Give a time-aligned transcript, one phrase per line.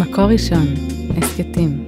[0.00, 0.66] מקור ראשון,
[1.16, 1.86] הסכתים.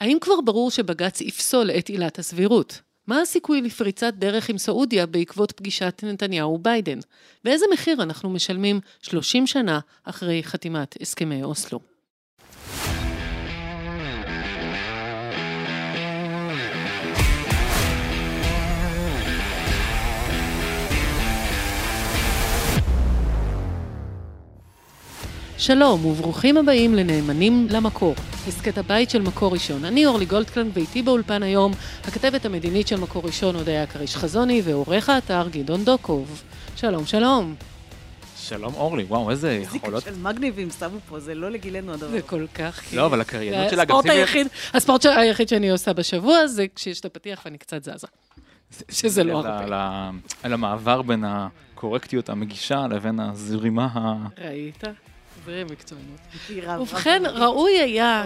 [0.00, 2.80] האם כבר ברור שבג"ץ יפסול את עילת הסבירות?
[3.06, 6.98] מה הסיכוי לפריצת דרך עם סעודיה בעקבות פגישת נתניהו-ביידן?
[7.44, 11.97] ואיזה מחיר אנחנו משלמים 30 שנה אחרי חתימת הסכמי אוסלו?
[25.58, 28.14] שלום וברוכים הבאים לנאמנים למקור,
[28.48, 29.84] הסכת הבית של מקור ראשון.
[29.84, 31.72] אני אורלי גולדקלנד ואיתי באולפן היום
[32.04, 36.42] הכתבת המדינית של מקור ראשון הודיה כריש חזוני ועורך האתר גדעון דוקוב.
[36.76, 37.54] שלום שלום.
[38.36, 40.02] שלום אורלי, וואו איזה יכולות.
[40.02, 42.10] של מגניבים שמו פה, זה לא לגילנו הדבר.
[42.10, 42.82] זה כל כך...
[42.92, 47.04] לא, אבל הקריינות שלה גם הספורט היחיד, הספורט היחיד שאני עושה בשבוע זה כשיש את
[47.04, 48.06] הפתיח ואני קצת זזה.
[48.90, 50.10] שזה לא הרבה.
[50.42, 54.26] על המעבר בין הקורקטיות המגישה לבין הזרימה ה...
[54.44, 54.84] ראית?
[55.48, 56.20] זה מקצוענות.
[56.80, 58.24] ובכן, ראוי היה...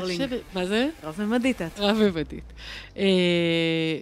[0.54, 0.88] מה זה?
[1.04, 1.78] רב-ממדית את.
[1.78, 2.52] רב-ממדית.
[2.96, 3.98] אה,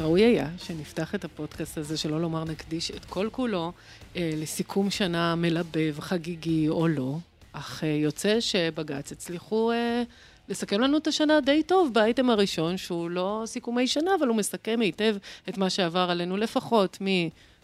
[0.00, 3.72] ראוי היה שנפתח את הפודקאסט הזה, שלא לומר נקדיש את כל כולו
[4.16, 7.16] אה, לסיכום שנה מלבב, חגיגי או לא,
[7.52, 10.02] אך אה, יוצא שבג"ץ הצליחו אה,
[10.48, 14.80] לסכם לנו את השנה די טוב באייטם הראשון, שהוא לא סיכומי שנה, אבל הוא מסכם
[14.80, 15.16] היטב
[15.48, 16.98] את מה שעבר עלינו לפחות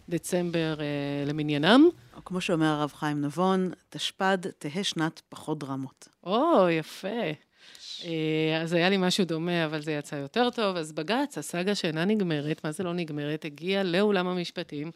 [0.09, 1.89] מדצמבר אה, למניינם.
[2.15, 6.07] או כמו שאומר הרב חיים נבון, תשפ"ד תהא שנת פחות דרמות.
[6.23, 7.07] או, יפה.
[8.05, 10.77] אה, אז היה לי משהו דומה, אבל זה יצא יותר טוב.
[10.77, 14.91] אז בג"ץ, הסאגה שאינה נגמרת, מה זה לא נגמרת, הגיע לאולם המשפטים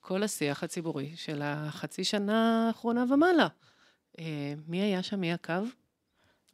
[0.00, 3.48] כל השיח הציבורי של החצי שנה האחרונה ומעלה.
[4.18, 5.20] אה, מי היה שם?
[5.20, 5.62] מי עקב?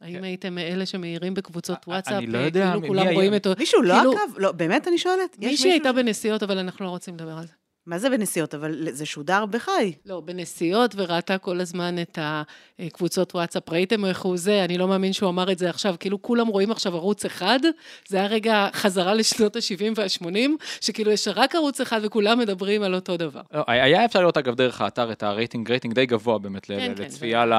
[0.01, 0.23] האם כן.
[0.23, 3.07] הייתם מאלה שמעירים בקבוצות אני וואטסאפ, לא אה, יודע כאילו כולם.
[3.13, 3.53] רואים אותו?
[3.57, 4.37] מישהו לא כאילו, עקב?
[4.39, 5.35] לא, באמת אני שואלת?
[5.39, 7.53] יש מישהי הייתה בנסיעות, אבל אנחנו לא רוצים לדבר על זה.
[7.87, 8.53] מה זה בנסיעות?
[8.53, 9.93] אבל זה שודר בחי.
[10.05, 12.19] לא, בנסיעות, וראתה כל הזמן את
[12.79, 13.69] הקבוצות וואטסאפ.
[13.69, 14.63] ראיתם איך הוא זה?
[14.63, 15.95] אני לא מאמין שהוא אמר את זה עכשיו.
[15.99, 17.59] כאילו כולם רואים עכשיו ערוץ אחד,
[18.07, 20.49] זה היה רגע חזרה לשנות ה-70 וה-80,
[20.81, 23.41] שכאילו יש רק ערוץ אחד וכולם מדברים על אותו דבר.
[23.53, 27.03] לא, היה אפשר לראות אגב דרך האתר את הרייטינג, רייטינג די גבוה באמת כן, כן,
[27.03, 27.53] לצפייה ל-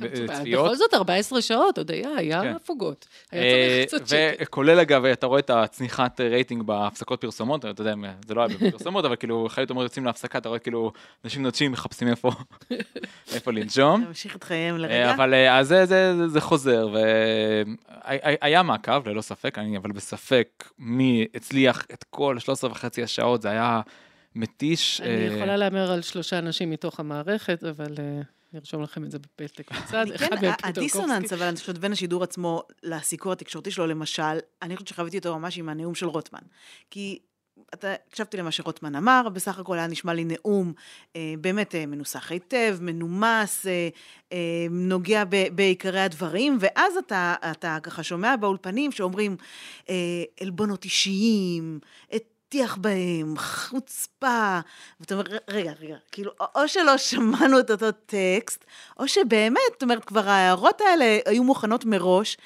[0.00, 0.64] לצפיות.
[0.64, 2.54] בכל זאת, 14 שעות, עוד היה, היה כן.
[2.54, 3.06] הפוגות.
[3.32, 4.38] היה אה, צריך קצת שקט.
[4.42, 7.94] וכולל אגב, אתה רואה את הצניחת רייטינג בהפסקות פרסומות, אתה יודע,
[8.26, 10.92] זה לא היה בפרסומות, אבל כאילו, חלק אומרים יוצאים להפסקה, אתה רואה כאילו,
[11.24, 12.30] אנשים נוטשים, מחפשים איפה
[13.34, 14.02] איפה לנשום.
[14.02, 15.14] להמשיך את חייהם אה, לרגע.
[15.14, 16.88] אבל אה, אז זה, זה, זה, זה חוזר,
[18.02, 23.50] והיה מעקב, ללא ספק, אני אבל בספק מי הצליח את כל 13 וחצי השעות, זה
[23.50, 23.80] היה
[24.34, 25.00] מתיש.
[25.00, 28.20] אני אה, יכולה להמר על שלושה אנשים מתוך המערכת, אבל אה,
[28.52, 30.06] נרשום לכם את זה בפתק בצד.
[30.18, 31.32] כן, הדיסוננס.
[31.32, 35.58] אבל אני חושבת בין השידור עצמו לסיקור התקשורתי שלו, למשל, אני חושבת שחוויתי אותו ממש
[35.58, 36.40] עם הנאום של רוטמן.
[36.90, 37.18] כי
[37.74, 40.72] אתה, הקשבתי למה שרוטמן אמר, בסך הכל היה נשמע לי נאום
[41.16, 43.88] אה, באמת אה, מנוסח היטב, מנומס, אה,
[44.32, 44.38] אה,
[44.70, 49.36] נוגע ב, בעיקרי הדברים, ואז אתה, אתה ככה שומע באולפנים שאומרים
[49.90, 49.94] אה,
[50.40, 51.78] עלבונות אישיים,
[52.12, 54.60] הטיח בהם, חוצפה,
[55.00, 58.64] ואתה אומר, רגע, רגע, כאילו, או- שלא שמענו את אותו טקסט,
[58.98, 62.36] או שבאמת, זאת אומרת, כבר ההערות האלה היו מוכנות מראש,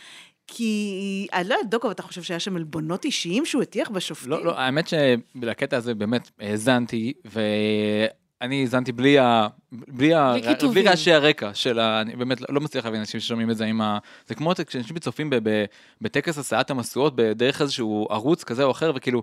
[0.48, 4.30] כי, אני לא יודעת, דוקו, אתה חושב שהיה שם עלבונות אישיים שהוא הטיח בשופטים?
[4.30, 9.46] לא, לא, האמת שבקטע הזה באמת האזנתי, ואני האזנתי בלי ה...
[9.72, 10.32] בלי, ה...
[10.32, 10.82] בלי כיתובים.
[10.82, 12.00] בלי רעשי הרקע של ה...
[12.00, 13.98] אני באמת לא מצליח להבין אנשים ששומעים את זה עם ה...
[14.26, 15.36] זה כמו כשאנשים צופים ב...
[15.42, 15.64] ב...
[16.00, 19.22] בטקס הסעת המשואות בדרך איזשהו ערוץ כזה או אחר, וכאילו,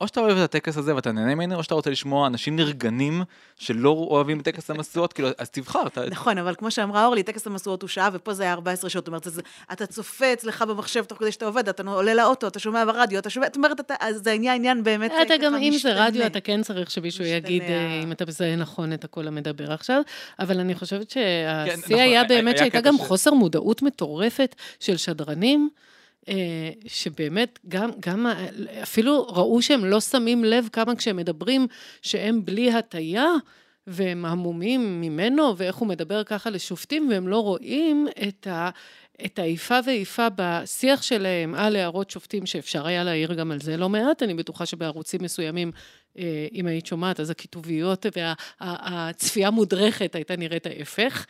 [0.00, 3.22] או שאתה אוהב את הטקס הזה ואתה נהנה ממנו, או שאתה רוצה לשמוע אנשים נרגנים
[3.58, 5.86] שלא אוהבים את טקס המשואות, כאילו, אז תבחר.
[5.86, 6.06] אתה...
[6.10, 9.04] נכון, אבל כמו שאמרה אורלי, טקס המשואות הוא שעה, ופה זה היה 14 שעות.
[9.04, 9.42] זאת אומרת, זה-
[9.72, 13.30] אתה צופה אצלך במחשב תוך כדי שאתה עובד, אתה עולה לאוטו, אתה שומע ברדיו, אתה
[13.30, 15.92] שומע, זאת אומרת, אתה- אז זה עניין, עניין באמת אתה גם, אם זה.
[16.06, 19.28] רדיו, אתה כן צריך שמישהו משתנה יגיד, אה, ה- אם אתה מזהה נכון את הקול
[19.28, 20.00] המדבר עכשיו,
[20.38, 24.54] אבל אני חושבת שהשיא נכון, היה היה- באמת היה שהייתה גם ש- חוסר מודעות מטורפת
[24.80, 25.68] של שדרנים.
[26.28, 28.26] אה, שבאמת, גם, גם,
[28.82, 31.66] אפילו ראו שהם לא שמים לב כמה כשהם מדברים
[32.02, 33.26] שהם בלי הטיה,
[33.86, 38.70] והם המומים ממנו, ואיך הוא מדבר ככה לשופטים, והם לא רואים את ה...
[39.24, 43.88] את האיפה ואיפה בשיח שלהם על הערות שופטים, שאפשר היה להעיר גם על זה לא
[43.88, 45.72] מעט, אני בטוחה שבערוצים מסוימים,
[46.18, 51.26] אה, אם היית שומעת, אז הכיתוביות והצפייה מודרכת הייתה נראית ההפך.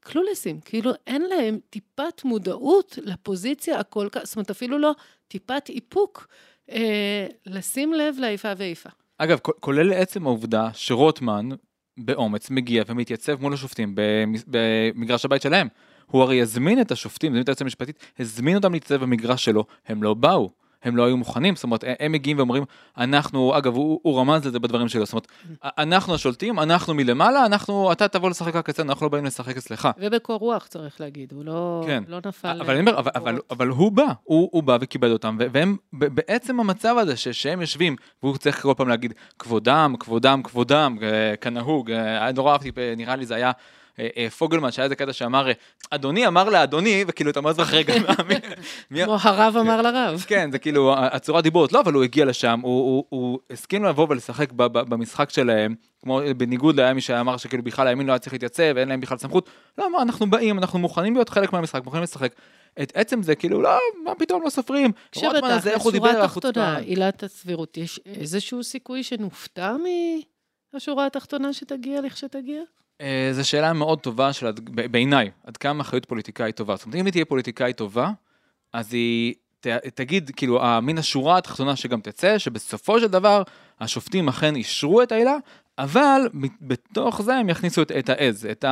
[0.00, 4.92] וקלולסים, כאילו אין להם טיפת מודעות לפוזיציה הכל כך, זאת אומרת, אפילו לא
[5.28, 6.26] טיפת איפוק,
[6.70, 8.88] אה, לשים לב לאיפה ואיפה.
[9.18, 11.48] אגב, כולל עצם העובדה שרוטמן
[11.98, 13.94] באומץ מגיע ומתייצב מול השופטים
[14.46, 15.68] במגרש הבית שלהם.
[16.06, 20.02] הוא הרי הזמין את השופטים, הזמין את היועצת המשפטית, הזמין אותם להתייצב במגרש שלו, הם
[20.02, 20.50] לא באו.
[20.82, 22.64] הם לא היו מוכנים, זאת אומרת, הם מגיעים ואומרים,
[22.98, 25.26] אנחנו, אגב, הוא, הוא רמז לזה בדברים שלו, זאת אומרת,
[25.78, 29.88] אנחנו השולטים, אנחנו מלמעלה, אנחנו, אתה תבוא לשחק רק אצלנו, אנחנו לא באים לשחק אצלך.
[29.98, 32.04] ובקור רוח, צריך להגיד, הוא לא, כן.
[32.08, 32.60] לא נפל...
[32.60, 36.60] אבל אני אומר, אבל, אבל, אבל הוא בא, הוא, הוא בא וכיבד אותם, והם, בעצם
[36.60, 41.90] המצב הזה ש- שהם יושבים, והוא צריך כל פעם להגיד, כבודם, כבודם, כבודם, אה, כנהוג,
[41.90, 43.52] אה, נורא אהבתי, אה, נראה לי זה היה...
[44.00, 45.52] אה, אה, פוגלמן, שהיה איזה קטע שאמר, אה,
[45.90, 47.94] אדוני אמר לאדוני, וכאילו אתה לעצמך רגע,
[48.90, 50.24] מי- כמו הרב אמר לרב.
[50.26, 54.62] כן, זה כאילו הצורת דיבורת, לא, אבל הוא הגיע לשם, הוא, הסכים לבוא ולשחק ב,
[54.62, 58.72] ב, במשחק שלהם, כמו בניגוד להיה מי שאמר שכאילו בכלל הימין לא היה צריך להתייצב,
[58.76, 62.32] ואין להם בכלל סמכות, לא, אמר, אנחנו באים, אנחנו מוכנים להיות חלק מהמשחק, מוכנים לשחק.
[62.82, 63.70] את עצם זה, כאילו, לא,
[64.04, 64.92] מה פתאום לא סופרים?
[65.16, 66.26] רוטמן הזה, איך הוא דיבר.
[66.78, 69.76] עילת הסבירות, יש איזשהו סיכוי שנופתע
[70.72, 72.62] מהשורה התחתונה שתגיע לכשתגיע?
[73.00, 74.50] אה, זו שאלה מאוד טובה של,
[74.90, 76.76] בעיניי, עד כמה אחריות פוליטיקאית טובה.
[76.76, 78.10] זאת אומרת, אם היא תהיה פוליטיקאית טובה,
[78.72, 83.42] אז היא ת, תגיד, כאילו, ה- מן השורה התחתונה שגם תצא, שבסופו של דבר
[83.80, 85.36] השופטים אכן אישרו את העילה,
[85.78, 86.28] אבל
[86.60, 88.64] בתוך זה הם יכניסו את, את העז, את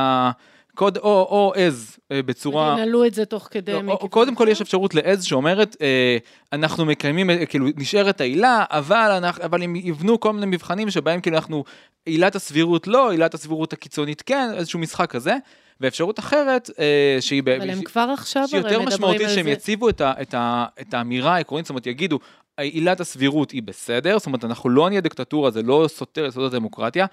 [0.79, 2.75] הקוד, או, או עז אה, בצורה...
[2.77, 3.73] ינעלו את זה תוך כדי...
[3.73, 4.47] לא, או- קודם כל?
[4.49, 6.17] יש אפשרות לעז שאומרת, אה,
[6.53, 11.21] אנחנו מקיימים, אה, כאילו, נשארת העילה, אבל, אנחנו, אבל הם יבנו כל מיני מבחנים שבהם
[11.21, 11.63] כאילו אנחנו,
[12.05, 15.35] עילת הסבירות לא, עילת הסבירות הקיצונית כן, איזשהו משחק כזה.
[15.81, 19.49] ואפשרות אחרת, אה, שהיא, ב- אבל הם כבר עכשיו הרי מדברים משמעותית, על שהם זה.
[19.49, 22.19] יציבו את, ה, את, ה, את האמירה העקרונית, זאת אומרת, יגידו,
[22.57, 26.53] עילת הסבירות היא בסדר, זאת אומרת, אנחנו לא נהיה דיקטטורה, זה לא סותר את יסודות
[26.53, 27.05] הדמוקרטיה,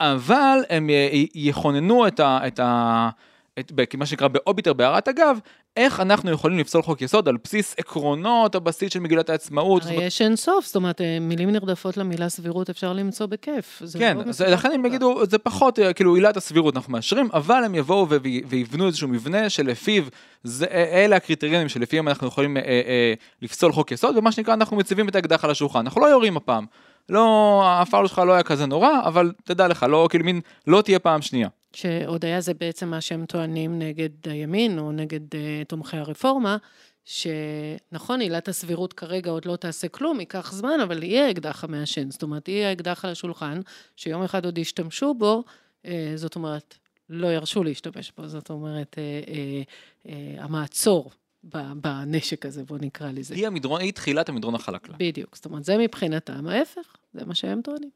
[0.00, 0.90] אבל הם
[1.34, 2.38] יכוננו את ה...
[2.46, 3.08] את ה
[3.58, 5.38] את, מה שנקרא באוביטר בהערת אגב,
[5.76, 9.82] איך אנחנו יכולים לפסול חוק יסוד על בסיס עקרונות הבסיס של מגילת העצמאות.
[9.82, 13.82] הרי יש אין סוף, זאת אומרת, אה, מילים נרדפות למילה סבירות אפשר למצוא בכיף.
[13.98, 14.86] כן, לא לכן הם.
[14.86, 18.08] יגידו, זה פחות, אה, כאילו עילת הסבירות אנחנו מאשרים, אבל הם יבואו
[18.48, 20.04] ויבנו איזשהו מבנה שלפיו,
[20.44, 24.76] זה, אה, אלה הקריטריונים שלפיהם אנחנו יכולים אה, אה, לפסול חוק יסוד, ומה שנקרא אנחנו
[24.76, 26.66] מציבים את האקדח על השולחן, אנחנו לא יורים הפעם.
[27.08, 30.98] לא, הפאול שלך לא היה כזה נורא, אבל תדע לך, לא, כאילו מין, לא תהיה
[30.98, 31.48] פעם שנייה.
[31.72, 36.56] שעוד היה זה בעצם מה שהם טוענים נגד הימין, או נגד uh, תומכי הרפורמה,
[37.04, 42.10] שנכון, עילת הסבירות כרגע עוד לא תעשה כלום, ייקח זמן, אבל יהיה אקדח המעשן.
[42.10, 43.60] זאת אומרת, יהיה אקדח על השולחן,
[43.96, 45.44] שיום אחד עוד ישתמשו בו,
[45.82, 46.78] uh, זאת אומרת,
[47.08, 51.10] לא ירשו להשתמש בו, זאת אומרת, uh, uh, uh, המעצור
[51.74, 53.34] בנשק הזה, בוא נקרא לזה.
[53.34, 54.96] היא המדרון, היא תחילת המדרון החלקלק.
[54.98, 57.90] בדיוק, זאת אומרת, זה מבחינתם, ההפך, זה מה שהם טוענים.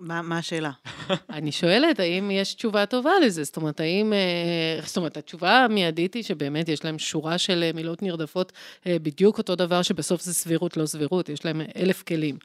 [0.00, 0.70] מה מה השאלה?
[1.30, 3.44] אני שואלת, האם יש תשובה טובה לזה?
[3.44, 4.12] זאת אומרת, האם...
[4.12, 8.52] אה, זאת אומרת, התשובה המיידית היא שבאמת יש להם שורה של אה, מילות נרדפות,
[8.86, 12.38] אה, בדיוק אותו דבר שבסוף זה סבירות, לא סבירות, יש להם אלף כלים.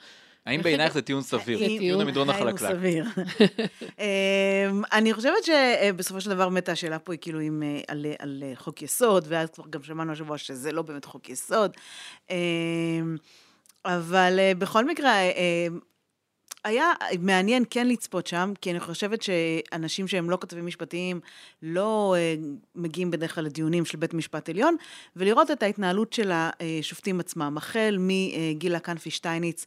[0.45, 1.59] האם בעינייך זה טיעון סביר?
[1.59, 2.71] זה טיעון המדרון החלקלק.
[2.71, 3.05] סביר.
[3.99, 7.81] אמ, אני חושבת שבסופו של דבר באמת השאלה פה היא כאילו עם, אה,
[8.19, 11.71] על, חוק יסוד, ואז כבר גם שמענו השבוע שזה לא באמת חוק יסוד.
[12.29, 12.35] אמ,
[13.85, 15.67] אבל אה, בכל מקרה, אה,
[16.63, 21.19] היה מעניין כן לצפות שם, כי אני חושבת שאנשים שהם לא כותבים משפטיים
[21.61, 22.35] לא אה,
[22.75, 24.75] מגיעים בדרך כלל לדיונים של בית משפט עליון,
[25.15, 29.65] ולראות את ההתנהלות של השופטים עצמם, החל מגילה כנפי שטייניץ,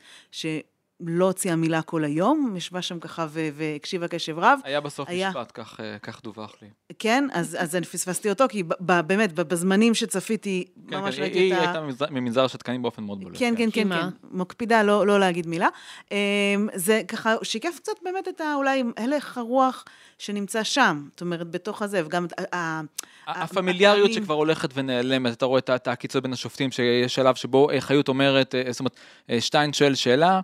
[1.03, 4.59] שלא הוציאה מילה כל היום, ישבה שם ככה ו- והקשיבה קשב רב.
[4.65, 5.29] היה בסוף היה.
[5.29, 6.69] משפט, כך, אה, כך דווח לי.
[6.99, 11.17] כן, אז, אז אני פספסתי אותו, כי ב- ב- באמת, ב- בזמנים שצפיתי, כן, ממש
[11.17, 11.61] כן, ראיתי היא את ה...
[11.61, 11.81] הייתה
[12.11, 13.37] ממנזר- השתקנים באופן מאוד בולט.
[13.39, 14.01] כן, כן, כן, מה?
[14.23, 14.29] כן.
[14.39, 15.69] מקפידה לא, לא להגיד מילה.
[16.13, 16.17] אמ,
[16.75, 18.55] זה ככה שיקף קצת באמת את ה...
[18.55, 19.85] אולי הלך הרוח
[20.19, 21.03] שנמצא שם.
[21.11, 22.25] זאת אומרת, בתוך הזה, וגם...
[22.25, 22.81] את ה- ה-
[23.27, 27.35] הפמיליאריות הפעמים- שכבר הולכת ונעלמת, אתה רואה את ה- את העקיצות בין השופטים, שיש שלב
[27.35, 28.97] שבו אה, חיות אומרת, אה, זאת אומרת,
[29.41, 30.41] שטיין שואל שאלה,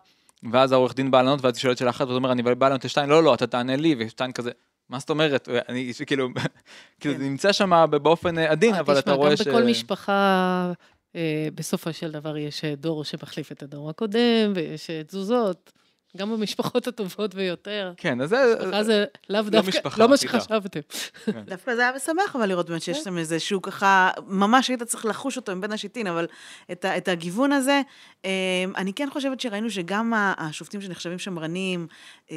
[0.52, 2.68] ואז העורך דין בא לענות, ואז היא שואלת שאלה אחת, ואז הוא אומר, אני בא
[2.68, 4.50] לענות לשטיין, לא, לא, אתה תענה לי, ושטיין כזה,
[4.88, 5.48] מה זאת אומרת?
[5.68, 6.28] אני, כאילו,
[7.00, 9.40] כאילו, זה נמצא שם באופן אה, עדין, אבל אתה רואה ש...
[9.40, 10.72] תשמע, גם בכל משפחה,
[11.16, 15.72] אה, בסופו של דבר יש אה, דור שמחליף את הדור הקודם, ויש אה, תזוזות,
[16.16, 17.92] גם במשפחות הטובות ביותר.
[17.96, 18.54] כן, אז זה...
[18.60, 20.16] משפחה זה לאו דווקא, משפחה, לא מה.
[20.16, 20.80] שחשבתם.
[21.50, 23.04] דווקא זה היה משמח, אבל לראות באמת שיש כן.
[23.04, 26.26] שם איזשהו ככה, ממש היית צריך לחוש אותו עם בין השיטין, אבל
[26.72, 27.80] את, את הגיוון הזה,
[28.24, 28.30] אמ,
[28.76, 31.86] אני כן חושבת שראינו שגם השופטים שנחשבים שמרנים,
[32.30, 32.36] אמ,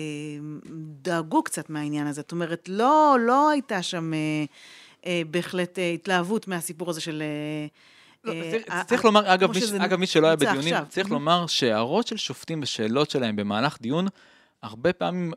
[1.01, 2.21] דאגו קצת מהעניין הזה.
[2.21, 4.19] זאת אומרת, לא, לא הייתה שם אה,
[5.05, 7.23] אה, בהחלט אה, התלהבות מהסיפור הזה של...
[8.27, 10.73] אה, לא, אה, צריך- ה- צריך לומר, אגב, מי שזה אגב, מי שלא היה בדיונים.
[10.89, 11.11] צריך.
[11.11, 14.07] לומר שהערות של שופטים ושאלות שלהם במהלך דיון,
[14.63, 15.33] הרבה פעמים,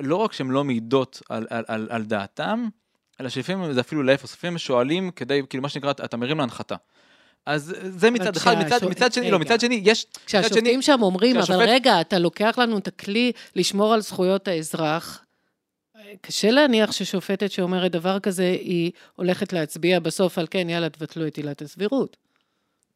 [0.00, 2.68] לא רק שהן לא מעידות על- דעתם,
[3.20, 6.74] אלא שלפעמים זה אפילו להפך, לפעמים הם שואלים כדי, כאילו, מה שנקרא, אתה מרים להנחתה.
[7.46, 9.44] אז זה מצד אחד, מצד- מצד שני, לא, רגע.
[9.44, 10.06] מצד שני, יש...
[10.06, 14.00] מצד שני- כשהשופטים שם אומרים, אבל כשהשופט- רגע, אתה לוקח לנו את הכלי לשמור על
[14.00, 15.24] זכויות האזרח,
[16.20, 21.36] קשה להניח ששופטת שאומרת דבר כזה, היא הולכת להצביע בסוף על כן, יאללה, תבטלו את
[21.36, 22.16] עילת הסבירות.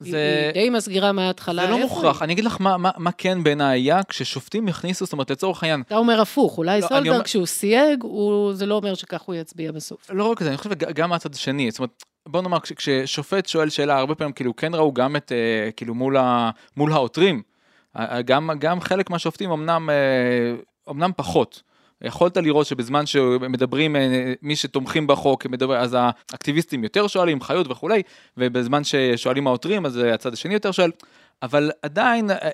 [0.05, 1.63] היא זה- היא די מסגירה מההתחלה.
[1.65, 2.25] זה לא מוכרח, היא.
[2.25, 5.81] אני אגיד לך מה- מה מה כן בעיניי היה, כששופטים הכניסו, זאת אומרת, לצורך העניין,
[5.87, 9.35] אתה אומר הפוך, אולי לא, אני אומר- כשהוא סייג, הוא- זה לא אומר שכך הוא
[9.35, 10.11] יצביע בסוף.
[10.11, 13.69] לא רק זה, אני חושב גם מהצד השני, זאת אומרת, בוא נאמר, כש- כששופט שואל
[13.69, 17.43] שאלה, הרבה פעמים כאילו כן ראו גם את, אה, כאילו מול, ה, מול העותרים,
[18.25, 20.55] גם, גם חלק מהשופטים אמנם, אה,
[20.91, 21.63] אמנם פחות.
[22.05, 28.03] יכולת לראות שבזמן שמדברים, אה, מי שתומכים בחוק, מדבר, אז האקטיביסטים יותר שואלים, חיות וכולי,
[28.37, 30.91] ובזמן ששואלים העותרים, אז הצד השני יותר שואל,
[31.43, 32.51] אבל עדיין, אה, אה,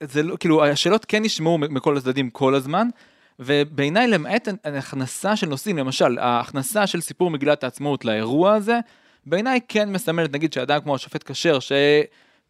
[0.00, 2.88] זה לא, כאילו, השאלות כן נשמעו מכל הצדדים כל הזמן,
[3.38, 8.78] ובעיניי למעט הכנסה של נושאים, למשל, ההכנסה של סיפור מגילת העצמאות לאירוע הזה,
[9.26, 11.58] בעיניי כן מסמלת, נגיד, שאדם כמו השופט כשר,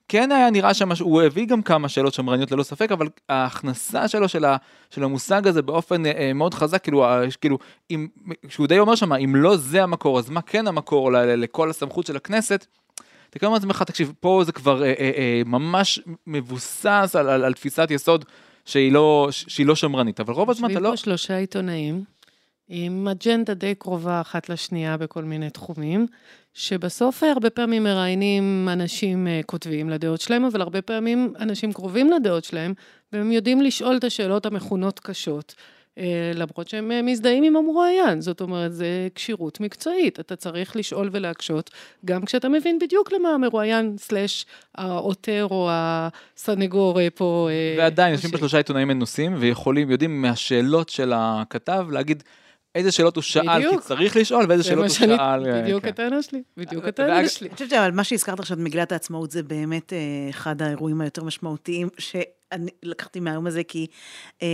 [0.08, 4.28] שכן היה נראה שם, הוא הביא גם כמה שאלות שמרניות ללא ספק, אבל ההכנסה שלו
[4.28, 4.56] של, ה,
[4.90, 7.58] של המושג הזה באופן אה, מאוד חזק, כאילו, ה- כאילו,
[7.90, 8.08] אם,
[8.48, 11.70] שהוא די אומר שם, אם לא זה המקור, אז מה כן המקור ל, ל, לכל
[11.70, 12.66] הסמכות של הכנסת?
[13.30, 17.52] אתה אומר לעצמך, תקשיב, פה זה כבר אה, אה, אה, ממש מבוסס על, על, על
[17.54, 18.24] תפיסת יסוד
[18.64, 20.90] שהיא לא, שהיא לא שמרנית, אבל רוב הזמן אתה יושבים לא...
[20.90, 22.04] פה שלושה עיתונאים,
[22.74, 26.06] עם אג'נדה די קרובה אחת לשנייה בכל מיני תחומים,
[26.54, 32.44] שבסוף הרבה פעמים מראיינים אנשים אה, כותבים לדעות שלהם, אבל הרבה פעמים אנשים קרובים לדעות
[32.44, 32.74] שלהם,
[33.12, 35.54] והם יודעים לשאול את השאלות המכונות קשות.
[35.98, 40.20] אה, למרות שהם אה, מזדהים עם המרואיין, זאת אומרת, זה כשירות מקצועית.
[40.20, 41.70] אתה צריך לשאול ולהקשות,
[42.04, 47.48] גם כשאתה מבין בדיוק למה המרואיין סלאש העותר או הסנגור פה...
[47.78, 48.38] ועדיין יושבים פה.
[48.38, 52.22] שלושה עיתונאים מנוסים ויכולים, יודעים מהשאלות של הכתב להגיד
[52.74, 53.80] איזה שאלות הוא שאל כי בדיוק.
[53.82, 55.46] צריך לשאול ואיזה זה שאלות הוא שאני, שאל.
[55.46, 55.88] אה, בדיוק כן.
[55.88, 57.48] הטענה שלי, בדיוק ואג- הטענה שלי.
[57.48, 59.98] אני חושבת אבל מה שהזכרת עכשיו במגילת העצמאות זה באמת אה,
[60.30, 63.86] אחד האירועים היותר משמעותיים שאני לקחתי מהיום הזה, כי
[64.42, 64.48] אה,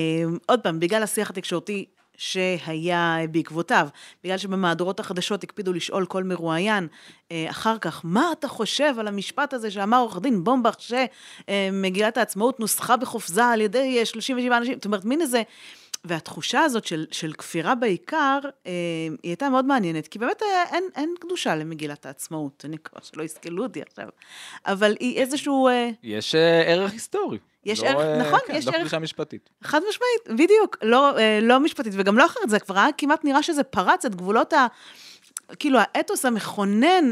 [0.47, 1.85] עוד פעם, בגלל השיח התקשורתי
[2.17, 3.89] שהיה בעקבותיו,
[4.25, 6.87] בגלל שבמהדורות החדשות הקפידו לשאול כל מרואיין
[7.33, 12.61] אה, אחר כך, מה אתה חושב על המשפט הזה שאמר עורך דין בומבך, שמגילת העצמאות
[12.61, 15.43] נוסחה בחופזה על ידי אה, 37 אנשים, זאת אומרת, מין איזה...
[16.09, 18.73] והתחושה הזאת של, של כפירה בעיקר, אה,
[19.23, 23.23] היא הייתה מאוד מעניינת, כי באמת אה, אין, אין קדושה למגילת העצמאות, אני מקווה שלא
[23.23, 24.09] יסכלו אותי עכשיו,
[24.67, 27.38] אבל היא איזשהו, אה, יש אה, ערך היסטורי.
[27.65, 29.50] יש לא, ערך- אה, נכון, כן, יש לא ערך- קדושה משפטית.
[29.65, 33.43] חד משמעית, בדיוק, לא, אה, לא משפטית וגם לא אחרת, זה כבר היה כמעט נראה
[33.43, 34.67] שזה פרץ את גבולות ה...
[35.59, 37.11] כאילו, האתוס המכונן,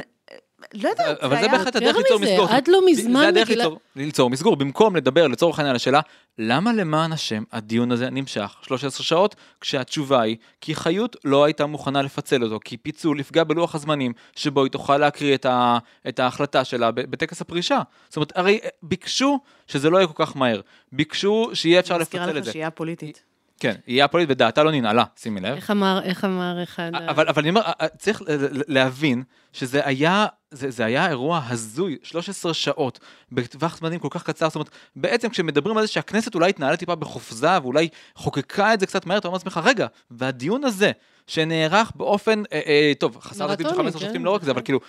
[0.75, 1.49] לא יודעת, אבל זה.
[1.49, 2.49] בהחלט הדרך ליצור מסגור.
[2.49, 3.49] עד לא מזמן זה הדרך
[3.97, 6.01] ליצור- מסגור, במקום לדבר לצורך העניין על השאלה,
[6.39, 12.03] למה למען השם הדיון הזה נמשך 13 שעות, כשהתשובה היא, כי חיות לא הייתה מוכנה
[12.03, 16.65] לפצל אותו, כי פיצול יפגע בלוח הזמנים, שבו היא תוכל להקריא את, ה, את ההחלטה
[16.65, 17.79] שלה בטקס הפרישה.
[18.09, 20.61] זאת אומרת, הרי אה, ביקשו שזה לא יהיה כל כך מהר,
[20.93, 22.53] ביקשו שיהיה אפשר מזכירה לפצל את לך זה.
[22.53, 23.23] שהיא הפוליטית.
[23.61, 25.57] כן, יהיה הפוליטית ודעתה לא ננעלה, שימי לב.
[25.57, 26.91] איך אמר, איך אמר אחד...
[27.09, 27.63] אבל, אבל אני אומר,
[27.99, 28.23] צריך
[28.69, 29.23] להבין
[29.53, 33.01] שזה היה, זה, זה היה אירוע הזוי, 13 שעות,
[33.33, 36.95] בטווח זמנים כל כך קצר, זאת אומרת, בעצם כשמדברים על זה שהכנסת אולי התנהלה טיפה
[36.95, 40.93] בחופזה, ואולי חוקקה את זה קצת מהר, אתה אומר לעצמך, רגע, והדיון הזה,
[41.27, 44.51] שנערך באופן, אה, אה, טוב, חסר תקדים של מרתוני, 15 כן, שופטים לא רק זה,
[44.51, 44.65] אבל בהחלט.
[44.65, 44.81] כאילו,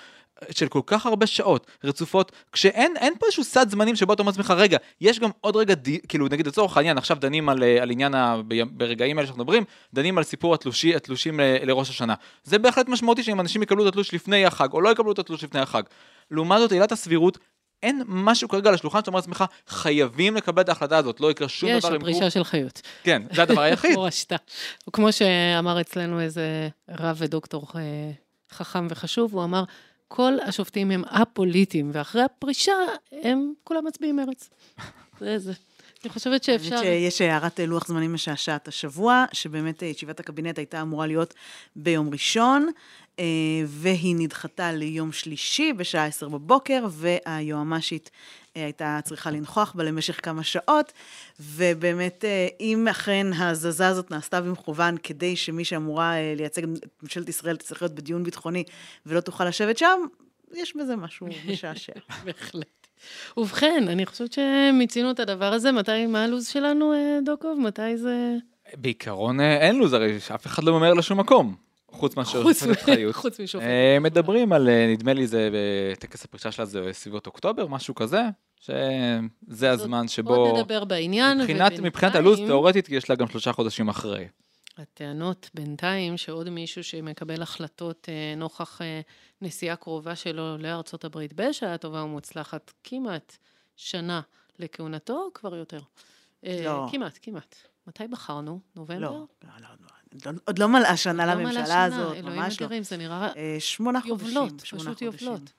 [0.52, 4.32] של כל כך הרבה שעות רצופות, כשאין אין פה איזשהו סד זמנים שבו אתה אומר
[4.32, 7.82] לעצמך, רגע, יש גם עוד רגע, די, כאילו נגיד לצורך העניין, עכשיו דנים על, אה,
[7.82, 8.36] על עניין, ה,
[8.72, 9.64] ברגעים האלה שאנחנו מדברים,
[9.94, 12.14] דנים על סיפור התלושי, התלושים ל, לראש השנה.
[12.44, 15.44] זה בהחלט משמעותי שאם אנשים יקבלו את התלוש לפני החג, או לא יקבלו את התלוש
[15.44, 15.84] לפני החג.
[16.32, 17.38] לעומת זאת, עילת הסבירות,
[17.84, 21.50] אין משהו כרגע על השולחן שאתה אומר לעצמך, חייבים לקבל את ההחלטה הזאת, לא יקרה
[21.50, 21.96] שום יש, דבר.
[21.96, 22.82] אם הפרישה הוא- של חיות.
[23.04, 23.96] כן, זה הדבר היחיד.
[23.98, 24.36] מורשתה.
[24.94, 27.82] כמו שאמר אצלנו איזה רב ודוקטור אה,
[28.52, 29.64] חכם וחשוב, הוא אמר,
[30.08, 32.74] כל השופטים הם א-פוליטיים, ואחרי הפרישה
[33.12, 34.50] הם כולם מצביעים מרץ.
[35.20, 35.54] זה זה.
[36.04, 36.76] אני חושבת שאפשר...
[36.76, 41.34] האמת שיש הערת לוח זמנים משעשעת השבוע, שבאמת אה, ישיבת הקבינט הייתה אמורה להיות
[41.76, 42.72] ביום ראשון,
[43.68, 48.10] והיא נדחתה ליום שלישי בשעה 10 בבוקר, והיועמ"שית
[48.58, 50.94] אה, הייתה צריכה לנכוח בה למשך כמה שעות,
[51.40, 56.70] ובאמת, אה, אם אכן ההזזה הזאת נעשתה במכוון כדי שמי שאמורה אה, לייצג את
[57.04, 58.64] ממשלת ישראל תצטרך להיות בדיון ביטחוני
[59.06, 60.00] ולא תוכל לשבת שם,
[60.54, 61.94] יש בזה משהו משעשע.
[62.26, 62.88] בהחלט.
[63.38, 65.72] ובכן, אני חושבת שמיצינו את הדבר הזה.
[65.72, 67.60] מתי, מה הלו"ז שלנו, אה, דוקוב?
[67.60, 68.36] מתי זה...
[68.74, 71.56] בעיקרון אה, אין לו"ז, הרי אף אחד לא ממהר לשום מקום,
[71.92, 73.16] חוץ מאשר חוץ שופטת חיות.
[73.16, 73.66] חוץ משופט.
[73.66, 75.50] אה, מדברים על, אה, נדמה לי זה
[75.94, 78.22] בטקס הפרישה שלה זה בסביבות אוקטובר, משהו כזה,
[78.60, 81.38] שזה הזמן שבו, עוד נדבר בעניין.
[81.38, 84.28] מבחינת, ובינתיים- מבחינת הלו"ז, תאורטית יש לה גם שלושה חודשים אחרי.
[84.78, 88.82] הטענות בינתיים שעוד מישהו שמקבל החלטות אה, נוכח
[89.42, 93.38] נסיעה קרובה שלו לארצות הברית בשעה טובה ומוצלחת, כמעט
[93.76, 94.22] שנה
[94.60, 95.80] לכהונתו, כבר יותר.
[96.44, 96.88] לא.
[96.92, 97.56] כמעט, כמעט.
[97.88, 98.60] מתי בחרנו?
[98.76, 99.00] נובמבר?
[99.02, 99.10] לא,
[99.44, 102.66] לא, לא, לא, עוד- עוד לא מלאה שנה לא לממשלה שנה, הזאת, אלוהים ממש לא.
[102.66, 104.28] אדירים, זה נראה אה, שמונה חודשים.
[104.28, 105.28] יובלות, שמונה פשוט חודשים.
[105.28, 105.52] יובלות.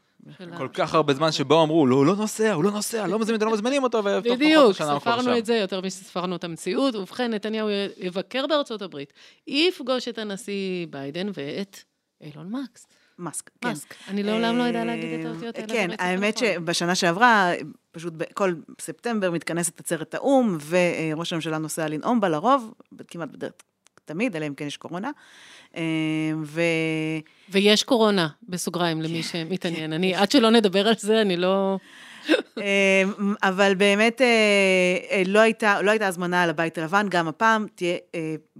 [0.59, 3.35] כל כך הרבה זמן שבו אמרו, לא, הוא לא נוסע, הוא לא נוסע, לא מזמינים
[3.41, 5.38] אותו, לא מזמינים אותו, ופתאום פחות בדיוק, משנה הוא כבר ספרנו.
[5.38, 6.95] את זה יותר משספרנו את המציאות.
[6.95, 9.12] ובכן, נתניהו יבקר בארצות הברית,
[9.47, 11.79] יפגוש את הנשיא ביידן ואת
[12.21, 12.87] אילון מקס.
[13.19, 13.69] מאסק, כן.
[13.69, 13.95] מאסק.
[14.09, 15.69] אני לעולם לא יודע להגיד את אה, האותיות האלה.
[15.69, 16.49] כן, האמת הנכון.
[16.62, 17.50] שבשנה שעברה,
[17.93, 22.75] פשוט בכל ספטמבר מתכנסת עצרת האו"ם, וראש הממשלה נוסע לנאום בה לרוב,
[23.09, 23.53] כמעט בדרך,
[24.09, 25.11] תמיד, אלא אם כן יש קורונה.
[25.77, 25.83] אה,
[26.45, 26.61] ו...
[27.49, 29.93] ויש קורונה, בסוגריים, למי שמתעניין.
[29.93, 31.79] אני, עד שלא נדבר על זה, אני לא...
[32.59, 33.03] אה,
[33.43, 37.97] אבל באמת אה, לא הייתה, לא הייתה הזמנה על הבית הלבן, גם הפעם תהיה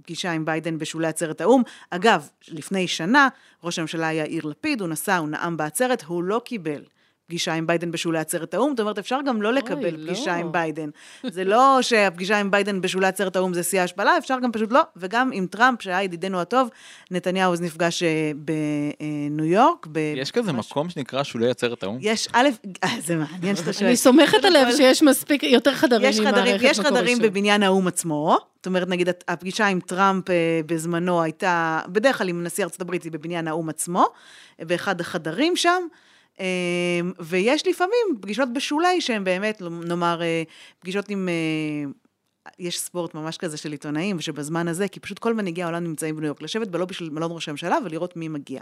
[0.01, 1.61] פגישה עם ביידן בשולי עצרת האו"ם.
[1.89, 3.27] אגב, לפני שנה,
[3.63, 6.81] ראש הממשלה יאיר לפיד, הוא נסע, הוא נאם בעצרת, הוא לא קיבל.
[7.29, 10.05] פגישה עם ביידן בשולי עצרת האו"ם, זאת אומרת, אפשר גם לא לקבל לא.
[10.13, 10.89] פגישה עם ביידן.
[11.23, 14.81] זה לא שהפגישה עם ביידן בשולי עצרת האו"ם זה שיא ההשפלה, אפשר גם פשוט לא.
[14.97, 16.69] וגם עם טראמפ, שהיה ידידנו הטוב,
[17.11, 19.87] נתניהו אז נפגש אה, בניו יורק.
[19.91, 21.97] ב- יש כזה ממש- מקום שנקרא שולי עצרת האו"ם?
[22.01, 22.47] יש, א',
[22.83, 23.87] אה, זה מעניין שאתה שואל.
[23.87, 27.17] אני סומכת עליו שיש מספיק, יותר חדרים יש חדרים, יש חדרים.
[27.21, 32.43] בבניין האו"ם עצמו, זאת אומרת, נגיד, הפגישה עם טראמפ אה, בזמנו הייתה, בדרך כלל עם
[32.43, 34.05] נשיא ארצות הברית היא בבניין האו"ם עצמו,
[34.59, 35.81] באחד החדרים שם,
[37.19, 40.43] ויש לפעמים פגישות בשולי שהן באמת, נאמר, אה,
[40.79, 41.29] פגישות עם...
[41.29, 41.91] אה,
[42.59, 46.27] יש ספורט ממש כזה של עיתונאים, ושבזמן הזה, כי פשוט כל מנהיגי העולם נמצאים בניו
[46.27, 48.61] יורק, לשבת בלובי של מלון ראש הממשלה ולראות מי מגיע.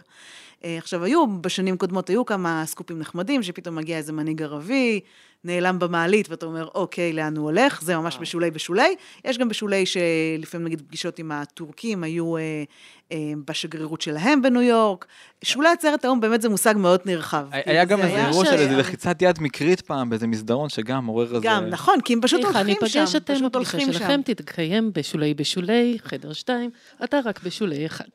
[0.64, 5.00] אה, עכשיו, היו, בשנים קודמות היו כמה סקופים נחמדים, שפתאום מגיע איזה מנהיג ערבי,
[5.44, 7.82] נעלם במעלית, ואתה אומר, אוקיי, לאן הוא הולך?
[7.82, 8.96] זה ממש בשולי בשולי.
[9.26, 12.64] יש גם בשולי שלפעמים, נגיד, פגישות עם הטורקים היו אה,
[13.12, 13.18] אה,
[13.48, 15.06] בשגרירות שלהם בניו יורק.
[15.44, 17.48] שולי עצרת האו"ם באמת זה מושג מאוד נרחב.
[17.52, 21.06] היה כי גם זה איזה אירוע של איזה לחיצת יד מקרית פעם באיזה מסדרון שגם
[21.06, 21.48] עורר איזה...
[21.48, 22.68] גם, נכון, כי הם פשוט הולכים שם.
[22.68, 24.00] ניפגש אתם, פשוט הפגישה הולכים שם.
[24.00, 26.70] שלכם תתקיים בשולי בשולי, חדר שתיים,
[27.04, 28.06] אתה רק בשולי אחד.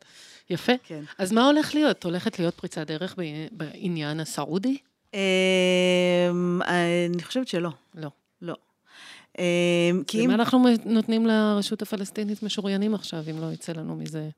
[0.50, 0.72] יפה.
[0.86, 1.00] כן.
[1.18, 2.04] אז מה הולך להיות?
[2.04, 3.14] הולכת להיות פריצת דרך
[3.52, 4.78] בעניין הסעודי?
[5.14, 7.70] אמ, אני חושבת שלא.
[7.94, 8.08] לא.
[8.42, 8.54] לא.
[9.38, 10.24] אמ, כי אם...
[10.24, 14.28] ומה אנחנו נותנים לרשות הפלסטינית משוריינים עכשיו, אם לא יצא לנו מזה?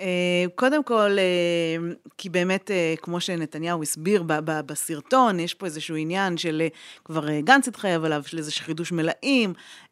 [0.00, 4.22] אה, קודם כל, אה, כי באמת, אה, כמו שנתניהו הסביר
[4.66, 6.68] בסרטון, יש פה איזשהו עניין של, אה,
[7.04, 9.89] כבר אה, גנץ התחייב עליו, של איזה חידוש מלאים, אה,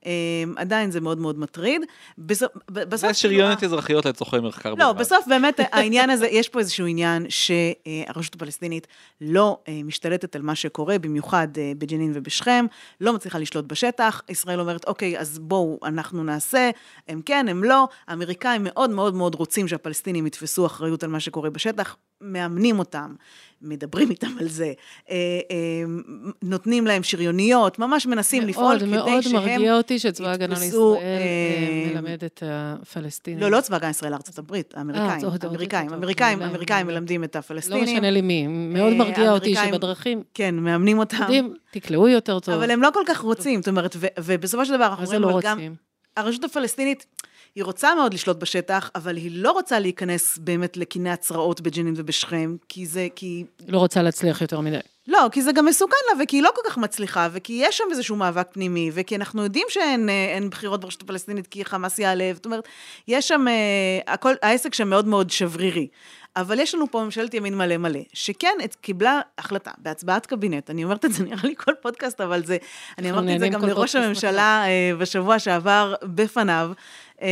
[0.56, 1.82] עדיין זה מאוד מאוד מטריד.
[2.18, 2.52] בסוף.
[2.74, 5.00] זה כאילו, שריונות אזרחיות לצורכי מחקר לא, בלבד.
[5.00, 8.86] בסוף באמת העניין הזה, יש פה איזשהו עניין שהרשות הפלסטינית
[9.20, 12.66] לא אה, משתלטת על מה שקורה, במיוחד אה, בג'נין ובשכם,
[13.00, 14.22] לא מצליחה לשלוט בשטח.
[14.28, 16.70] ישראל אומרת, אוקיי, אז בואו, אנחנו נעשה,
[17.08, 17.88] הם כן, הם לא.
[18.08, 23.14] האמריקאים מאוד מאוד מאוד רוצים שהפלסטינים יתפסו אחריות על מה שקורה בשטח, מאמנים אותם,
[23.62, 24.72] מדברים איתם על זה,
[25.10, 25.14] אה,
[25.50, 25.84] אה,
[26.42, 29.32] נותנים להם שריוניות, ממש מנסים לפעול מאוד כדי מאוד שהם...
[29.32, 33.40] מרגיע אותי שצבא ההגנה לישראל אה, אה, מלמד את הפלסטינים.
[33.40, 35.08] לא, לא צבא הגנה ישראל, ארצות הברית, האמריקאים,
[35.42, 37.00] האמריקאים, מעולה, האמריקאים מעולה.
[37.00, 37.84] מלמדים את לא הפלסטינים.
[37.84, 41.16] משנה לי מי, מאוד אה, מרגיע אותי שבדרכים, כן, מאמנים אותם.
[41.20, 42.54] יודעים, תקלעו יותר טוב.
[42.54, 45.58] אבל הם לא כל כך רוצים, זאת אומרת, ובסופו של דבר אנחנו רואים לא גם?
[46.16, 47.06] הרשות הפלסטינית,
[47.54, 52.56] היא רוצה מאוד לשלוט בשטח, אבל היא לא רוצה להיכנס באמת לקיני הצרעות בג'נין ובשכם,
[52.68, 53.44] כי זה, כי...
[53.68, 54.78] לא רוצה להצליח יותר מדי.
[55.08, 57.84] לא, כי זה גם מסוכן לה, וכי היא לא כל כך מצליחה, וכי יש שם
[57.90, 62.46] איזשהו מאבק פנימי, וכי אנחנו יודעים שאין אה, בחירות ברשות הפלסטינית כי חמאס יעלה, זאת
[62.46, 62.68] אומרת,
[63.08, 65.88] יש שם, אה, הכל, העסק שם מאוד מאוד שברירי.
[66.36, 70.84] אבל יש לנו פה ממשלת ימין מלא מלא, שכן את, קיבלה החלטה בהצבעת קבינט, אני
[70.84, 72.56] אומרת את זה נראה לי כל פודקאסט, אבל זה,
[72.98, 76.70] אני אמרתי את זה גם לראש הממשלה אה, בשבוע שעבר בפניו,
[77.22, 77.28] אה,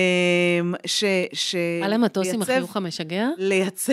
[0.87, 1.05] ש...
[1.33, 1.57] ש...
[1.85, 3.29] על המטוס עם החיוך המשגע?
[3.39, 3.93] לייצב,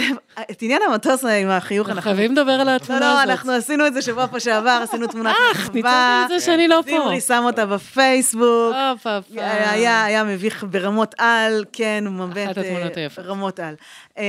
[0.52, 3.30] את עניין המטוס עם החיוך אנחנו חייבים לדבר על לא, התמונה לא, הזאת.
[3.30, 6.84] אנחנו עשינו את זה שבוע פה שעבר, עשינו תמונת אך, ניצלתי את זה שאני לא
[6.86, 6.92] פה.
[6.92, 8.76] זמרי שם אותה בפייסבוק.
[10.06, 12.48] היה, מביך ברמות על, כן, הוא מבט...
[12.48, 13.26] אחת התמונות אה, היפות.
[13.26, 13.76] רמות על.
[14.18, 14.24] אה,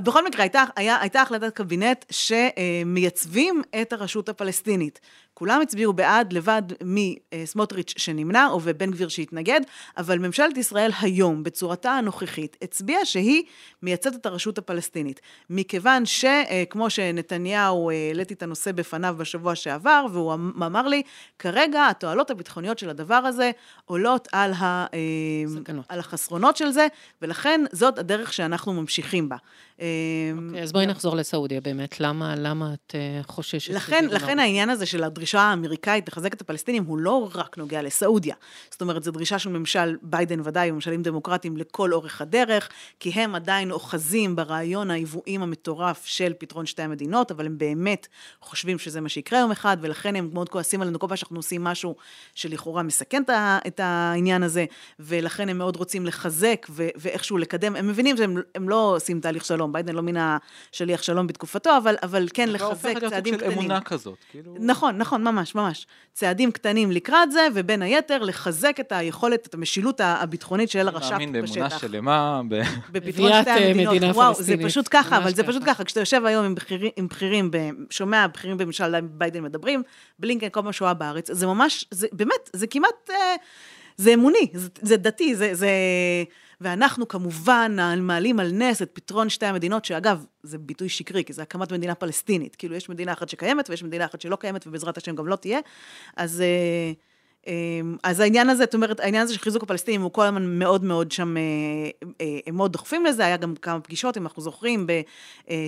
[0.00, 5.00] בכל מקרה, הייתה, היה, הייתה החלטת קבינט שמייצבים את הרשות הפלסטינית.
[5.38, 9.60] כולם הצביעו בעד, לבד מסמוטריץ' שנמנע, או ובן גביר שהתנגד,
[9.96, 13.42] אבל ממשלת ישראל היום, בצורתה הנוכחית, הצביעה שהיא
[13.82, 15.20] מייצאת את הרשות הפלסטינית.
[15.50, 21.02] מכיוון שכמו שנתניהו, אה, העליתי את הנושא בפניו בשבוע שעבר, והוא אמ- אמר לי,
[21.38, 23.50] כרגע התועלות הביטחוניות של הדבר הזה
[23.84, 24.98] עולות על, ה, אה,
[25.62, 25.84] סכנות.
[25.88, 26.86] על החסרונות של זה,
[27.22, 29.36] ולכן זאת הדרך שאנחנו ממשיכים בה.
[29.80, 29.86] אה,
[30.48, 32.00] אוקיי, אז בואי נחזור לסעודיה באמת.
[32.00, 32.94] למה למה את
[33.26, 33.74] חוששת?
[33.74, 34.12] לכן, לא?
[34.12, 38.34] לכן העניין הזה של הדרישות הדרישה האמריקאית לחזק את הפלסטינים הוא לא רק נוגע לסעודיה.
[38.70, 42.68] זאת אומרת, זו דרישה של ממשל ביידן ודאי, וממשלים דמוקרטיים לכל אורך הדרך,
[43.00, 48.06] כי הם עדיין אוחזים ברעיון העיוועים המטורף של פתרון שתי המדינות, אבל הם באמת
[48.40, 51.64] חושבים שזה מה שיקרה יום אחד, ולכן הם מאוד כועסים עלינו כל פעם שאנחנו עושים
[51.64, 51.96] משהו
[52.34, 53.22] שלכאורה מסכן
[53.66, 54.64] את העניין הזה,
[55.00, 57.76] ולכן הם מאוד רוצים לחזק ו- ואיכשהו לקדם.
[57.76, 60.38] הם מבינים שהם לא עושים תהליך שלום, ביידן לא מינה
[60.72, 63.52] שליח שלום בתקופתו, אבל, אבל כן לחזק צעדים קטנים.
[63.52, 64.54] של אמונה כזאת, כאילו...
[64.58, 65.86] נכון, נכון, ממש, ממש.
[66.12, 71.12] צעדים קטנים לקראת זה, ובין היתר לחזק את היכולת, את המשילות הביטחונית של הרש"פ בשטח.
[71.12, 72.62] מאמין באמונה שלמה, ב...
[72.92, 74.16] בפתרון שתי אה, המדינות.
[74.16, 75.84] וואו, זה פשוט ככה, אבל זה פשוט ככה.
[75.84, 77.50] כשאתה יושב היום עם בכירים, עם בכירים
[77.90, 79.82] שומע בכירים בממשל ביידן מדברים,
[80.18, 83.34] בלינקן כל מה שהוא בארץ, זה ממש, זה באמת, זה כמעט, אה,
[83.96, 85.54] זה אמוני, זה, זה דתי, זה...
[85.54, 85.68] זה...
[86.60, 91.42] ואנחנו כמובן מעלים על נס את פתרון שתי המדינות, שאגב, זה ביטוי שקרי, כי זה
[91.42, 92.56] הקמת מדינה פלסטינית.
[92.56, 95.60] כאילו, יש מדינה אחת שקיימת ויש מדינה אחת שלא קיימת, ובעזרת השם גם לא תהיה.
[96.16, 96.40] אז...
[96.40, 96.92] אה,
[97.48, 97.52] אה,
[98.02, 101.12] אז העניין הזה, זאת אומרת, העניין הזה של חיזוק הפלסטינים הוא כל הזמן מאוד מאוד
[101.12, 101.42] שם, אה,
[102.46, 104.92] הם מאוד דוחפים לזה, היה גם כמה פגישות, אם אנחנו זוכרים, ב,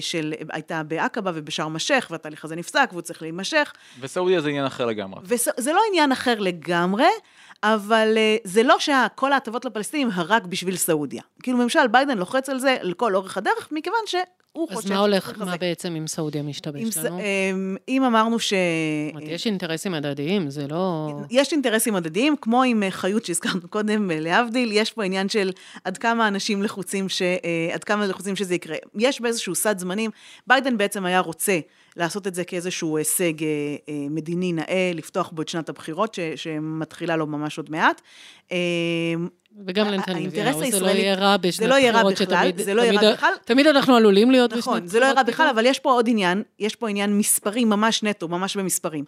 [0.01, 3.73] של, הייתה בעקבה ובשארם א-שייח, והתהליך הזה נפסק והוא צריך להימשך.
[4.01, 5.21] וסעודיה זה עניין אחר לגמרי.
[5.25, 7.09] וזה לא עניין אחר לגמרי,
[7.63, 11.23] אבל uh, זה לא שכל ההטבות לפלסטינים רק בשביל סעודיה.
[11.43, 14.15] כאילו ממשל ביידן לוחץ על זה לכל אורך הדרך, מכיוון ש...
[14.59, 14.89] הוא חושב...
[14.89, 17.19] אז מה הולך, מה בעצם עם סעודיה משתבש לנו?
[17.19, 18.53] אמ, אם אמרנו ש...
[18.53, 21.11] זאת אומרת, יש אינטרסים הדדיים, זה לא...
[21.31, 25.51] יש אינטרסים הדדיים, כמו עם אה, חיות שהזכרנו קודם, אה, להבדיל, יש פה עניין של
[25.85, 27.23] עד כמה אנשים לחוצים, ש...
[27.75, 28.77] עד כמה לחוצים שזה יקרה.
[28.99, 30.11] יש באיזשהו סד זמנים,
[30.47, 31.59] ביידן בעצם היה רוצה
[31.99, 33.49] לעשות את זה כאיזשהו הישג אה,
[33.89, 38.01] אה, מדיני נאה, לפתוח בו את שנת הבחירות, ש, שמתחילה לו ממש עוד מעט.
[39.59, 40.31] אה, וגם לנתניהו,
[40.71, 42.59] זה לא יהיה רע בשנת בחירות שתמיד...
[42.59, 43.33] זה לא יהיה רע בכלל.
[43.45, 44.79] תמיד אנחנו עלולים להיות בשנת בחירות.
[44.79, 47.65] נכון, זה לא יהיה רע בכלל, אבל יש פה עוד עניין, יש פה עניין מספרי
[47.65, 49.05] ממש נטו, ממש במספרים.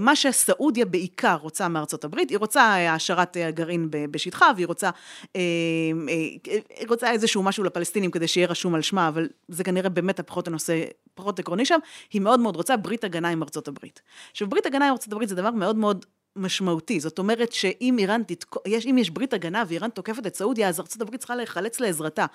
[0.00, 4.90] מה שסעודיה בעיקר רוצה מארצות הברית, היא רוצה העשרת הגרעין בשטחה, והיא רוצה,
[5.34, 10.48] היא רוצה איזשהו משהו לפלסטינים כדי שיהיה רשום על שמה, אבל זה כנראה באמת הפחות
[10.48, 11.78] הנושא, פחות עקרוני שם.
[12.12, 14.00] היא מאוד מאוד רוצה ברית הגנה עם ארצות הברית.
[14.30, 16.04] עכשיו, ברית הגנה עם ארצות הברית זה דבר מאוד מאוד
[16.36, 17.00] משמעותי.
[17.00, 18.54] זאת אומרת שאם איראן תתק...
[18.66, 22.26] יש, אם יש ברית הגנה ואיראן תוקפת את סעודיה, אז ארצות הברית צריכה להיחלץ לעזרתה.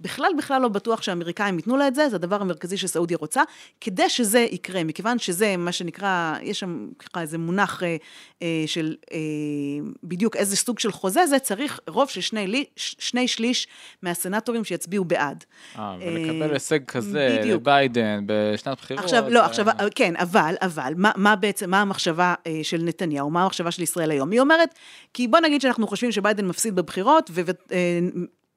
[0.00, 3.42] בכלל, בכלל לא בטוח שהאמריקאים ייתנו לה את זה, זה הדבר המרכזי שסעודיה רוצה.
[3.80, 7.96] כדי שזה יקרה, מכיוון שזה מה שנקרא, יש שם ככה איזה מונח אה,
[8.42, 9.18] אה, של אה,
[10.02, 13.68] בדיוק איזה סוג של חוזה זה, צריך רוב של שני, לי, שני שליש
[14.02, 15.44] מהסנטורים שיצביעו בעד.
[15.78, 19.04] אה, ולקבל הישג כזה לביידן בשנת בחירות.
[19.04, 23.30] עכשיו, לא, עכשיו, כן, אבל, אבל, מה, מה בעצם, מה המחשבה אה, של נתניהו?
[23.30, 24.30] מה המחשבה של ישראל היום.
[24.30, 24.74] היא אומרת,
[25.14, 27.30] כי בוא נגיד שאנחנו חושבים שביידן מפסיד בבחירות,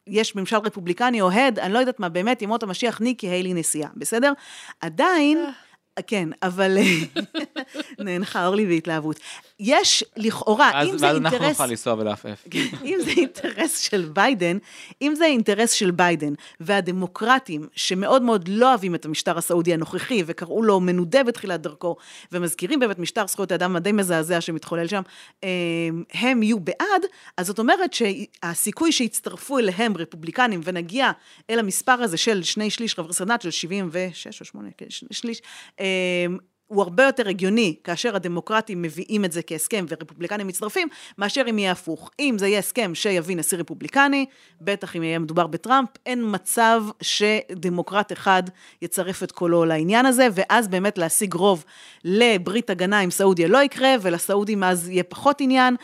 [0.08, 3.90] ויש אה, ממשל רפובליקני אוהד, אני לא יודעת מה, באמת, ימות המשיח ניקי היילי נשיאה,
[3.96, 4.34] בסדר?
[4.82, 5.46] עדיין...
[6.08, 6.78] כן, אבל
[8.00, 9.20] נאנחה אורלי בהתלהבות.
[9.64, 11.34] יש לכאורה, אם זה אינטרס...
[11.34, 12.46] ואז אנחנו נוכל לנסוע ולעפעף.
[12.84, 14.58] אם זה אינטרס של ביידן,
[15.02, 20.64] אם זה אינטרס של ביידן, והדמוקרטים, שמאוד מאוד לא אוהבים את המשטר הסעודי הנוכחי, וקראו
[20.64, 21.96] לו מנודה בתחילת דרכו,
[22.32, 25.02] ומזכירים באמת משטר זכויות האדם הדי מזעזע שמתחולל שם,
[25.44, 25.50] אמ,
[26.14, 27.06] הם יהיו בעד,
[27.38, 31.12] אז זאת אומרת שהסיכוי שיצטרפו אליהם רפובליקנים, ונגיע
[31.50, 35.42] אל המספר הזה של שני שליש חברי סנאט, של 76 או 8, כן, שליש,
[35.80, 35.86] אמ,
[36.72, 41.72] הוא הרבה יותר הגיוני כאשר הדמוקרטים מביאים את זה כהסכם ורפובליקנים מצטרפים, מאשר אם יהיה
[41.72, 42.12] הפוך.
[42.20, 44.26] אם זה יהיה הסכם שיביא נשיא רפובליקני,
[44.62, 48.44] בטח אם יהיה מדובר בטראמפ, אין מצב שדמוקרט אחד
[48.82, 51.64] יצרף את קולו לעניין הזה, ואז באמת להשיג רוב
[52.04, 55.76] לברית הגנה עם סעודיה לא יקרה, ולסעודים אז יהיה פחות עניין.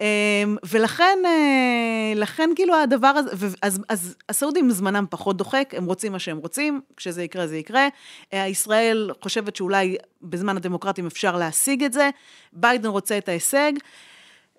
[0.00, 6.12] אמ, ולכן, אה, לכן כאילו הדבר הזה, אז, אז הסעודים זמנם פחות דוחק, הם רוצים
[6.12, 7.88] מה שהם רוצים, כשזה יקרה זה יקרה.
[8.32, 12.10] אה, ישראל חושבת שאולי בזמן הדמוקרטים אפשר להשיג את זה,
[12.52, 13.72] ביידן רוצה את ההישג.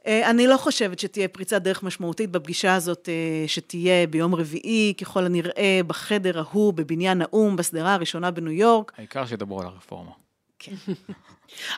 [0.08, 3.10] אה, אני לא חושבת שתהיה פריצת דרך משמעותית בפגישה הזאת
[3.48, 8.92] שתהיה ביום רביעי, ככל הנראה בחדר ההוא בבניין האו"ם, בסדרה הראשונה בניו יורק.
[8.98, 10.12] העיקר שידברו על הרפורמה.
[10.60, 10.76] כן.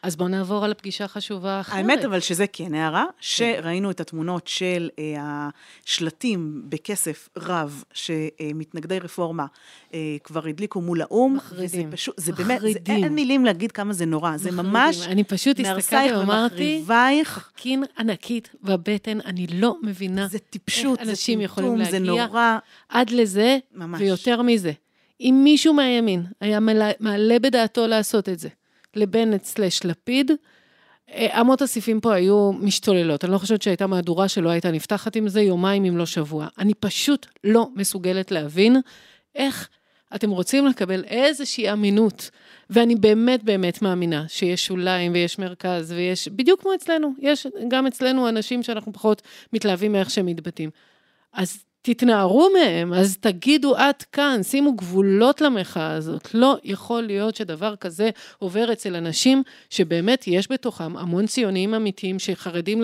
[0.04, 1.76] אז בואו נעבור על הפגישה החשובה אחרת.
[1.76, 3.12] האמת, אבל שזה כן הערה, כן.
[3.22, 5.50] שראינו את התמונות של אה,
[5.86, 9.46] השלטים בכסף רב, שמתנגדי רפורמה
[9.94, 11.36] אה, כבר הדליקו מול האו"ם.
[11.36, 11.88] מחרידים.
[11.88, 14.38] וזה פשוט, זה באמת, זה, אין מילים להגיד כמה זה נורא.
[14.38, 15.08] זה ממש...
[15.08, 16.84] אני פשוט הסתכלתי ואמרתי,
[17.26, 22.58] סכין ענקית בבטן, אני לא מבינה זה טיפשות, זה טמטום, זה נורא.
[22.90, 24.02] עד לזה, ממש.
[24.02, 24.72] ויותר מזה.
[25.22, 26.60] אם מישהו מהימין היה
[27.00, 28.50] מעלה בדעתו לעשות את זה,
[28.96, 30.32] לבנט סלש לפיד,
[31.10, 33.26] אה, אמות הסיפים פה היו משתוללות.
[33.26, 36.48] אני לא חושבת שהייתה מהדורה שלא הייתה נפתחת עם זה יומיים אם לא שבוע.
[36.60, 38.78] אני פשוט לא מסוגלת להבין
[39.36, 39.70] איך
[40.16, 42.30] אתם רוצים לקבל איזושהי אמינות,
[42.70, 48.30] ואני באמת באמת מאמינה שיש שוליים ויש מרכז ויש, בדיוק כמו אצלנו, יש גם אצלנו
[48.30, 49.22] אנשים שאנחנו פחות
[49.54, 50.70] מתלהבים מאיך שהם מתבטאים.
[51.34, 56.34] אז תתנערו מהם, אז תגידו עד כאן, שימו גבולות למחאה הזאת.
[56.34, 62.82] לא יכול להיות שדבר כזה עובר אצל אנשים שבאמת יש בתוכם המון ציונים אמיתיים שחרדים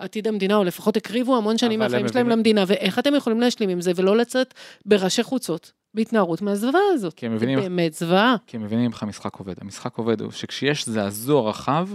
[0.00, 3.68] לעתיד המדינה, או לפחות הקריבו המון שנים מהחיים שלהם מבינים- למדינה, ואיך אתם יכולים להשלים
[3.68, 4.54] עם זה ולא לצאת
[4.86, 7.14] בראשי חוצות בהתנערות מהזוועה הזאת.
[7.14, 8.36] כי הם מבינים- באמת זוועה.
[8.46, 9.54] כי הם מבינים איך המשחק עובד.
[9.60, 11.88] המשחק עובד הוא שכשיש זעזוע רחב,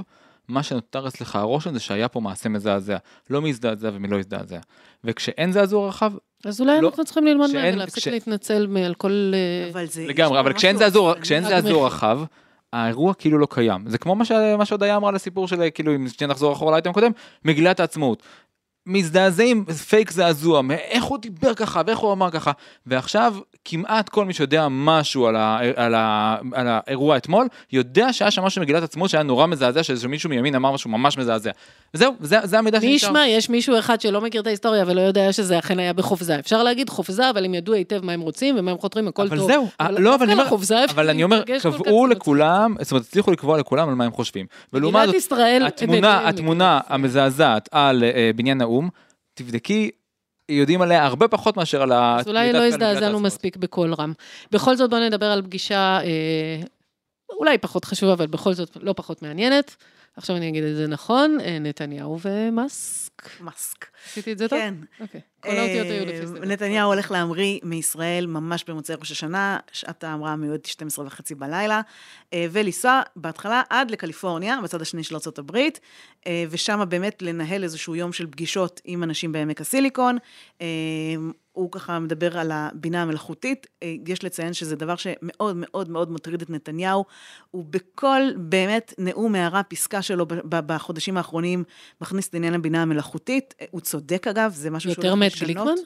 [0.48, 2.98] מה שנותר אצלך הרושם זה שהיה פה מעשה מזעזע.
[3.30, 4.60] לא מי יזדעזע ומי לא יזדעזע.
[5.04, 6.12] וכשאין זעזוע רחב,
[6.46, 9.32] אז אולי לא, אנחנו צריכים ללמוד מהם ולהפסיק כש- להתנצל על כל...
[9.34, 10.06] אה, אבל זה...
[10.08, 11.24] לגמרי, אבל כשאין זעזוע, הרסני.
[11.24, 11.86] כשאין זעזוע מחיר.
[11.86, 12.20] רחב,
[12.74, 13.84] האירוע כאילו לא קיים.
[13.88, 14.32] זה כמו מה, ש...
[14.58, 17.12] מה שהודיה אמרה לסיפור של, כאילו, אם שנייה נחזור אחורה לאייטם הקודם,
[17.46, 18.24] מגילת העצמאות.
[18.88, 22.52] מזדעזעים, פייק זעזוע, מאיך הוא דיבר ככה ואיך הוא אמר ככה,
[22.86, 25.60] ועכשיו כמעט כל מי שיודע משהו על, ה...
[25.76, 26.38] על, ה...
[26.54, 30.72] על האירוע אתמול, יודע שהיה שם משהו במגילת העצמאות שהיה נורא מזעזע, שמישהו מימין אמר
[30.72, 31.52] משהו ממש מזעזע.
[31.94, 35.34] וזהו, זה, זה המידע מי ישמע, יש מישהו אחד שלא מכיר את ההיסטוריה ולא יודע
[35.34, 36.40] שזה אכן היה בחופזה.
[36.40, 39.38] אפשר להגיד חופזה, אבל הם ידעו היטב מה הם רוצים ומה הם חותרים, הכל אבל
[39.38, 39.52] טוב.
[39.52, 42.08] זהו, לא, אבל אני אומר, לחופזה אפשר אבל אני אומר, קבעו.
[42.08, 44.46] לכולם, זאת אומרת, הצליחו לקבוע לכולם על מה הם חושבים.
[44.74, 45.32] ולעומת זאת.
[45.66, 46.80] התמונה, התמונה.
[46.88, 48.90] המזעזעת על אה, בניין האו"ם,
[49.34, 49.92] תבדקי,
[50.50, 52.18] יודעים עליה הרבה פחות מאשר על ה...
[52.20, 53.20] אז אולי לא הזדעזענו.
[53.20, 54.14] מספיק בקול רם.
[54.52, 56.62] בכל זאת, בואו נדבר על פגישה אה,
[57.30, 59.76] אולי פחות חשובה, אבל בכל זאת לא פחות מעניינת.
[60.18, 63.13] עכשיו אני אגיד את זה נכון, אה, נתניהו ומאסק.
[63.42, 63.86] מאסק.
[64.06, 64.60] עשיתי את זה טוב?
[64.60, 64.74] כן.
[65.00, 65.22] אוקיי.
[65.40, 66.40] כל האותיות היו לפי אה, זה.
[66.40, 71.82] נתניהו הולך להמריא מישראל ממש במוצאי ראש השנה, שעת ההמראה מיועדת 12 וחצי בלילה,
[72.34, 75.58] אה, ולנסוע בהתחלה עד לקליפורניה, בצד השני של ארה"ב,
[76.50, 80.18] ושם באמת לנהל איזשהו יום של פגישות עם אנשים בעמק הסיליקון.
[80.62, 80.68] אה,
[81.54, 83.68] הוא ככה מדבר על הבינה המלאכותית.
[83.84, 87.06] אה, יש לציין שזה דבר שמאוד מאוד מאוד מטריד את נתניהו.
[87.52, 91.64] הוא בכל באמת נאום, הערה, פסקה שלו בחודשים האחרונים
[92.02, 93.13] מכניס את עניין הבינה המלאכותית.
[93.62, 95.48] אה, הוא צודק אגב, זה משהו יותר שהולך מאת לשנות.
[95.48, 95.84] גליקמן?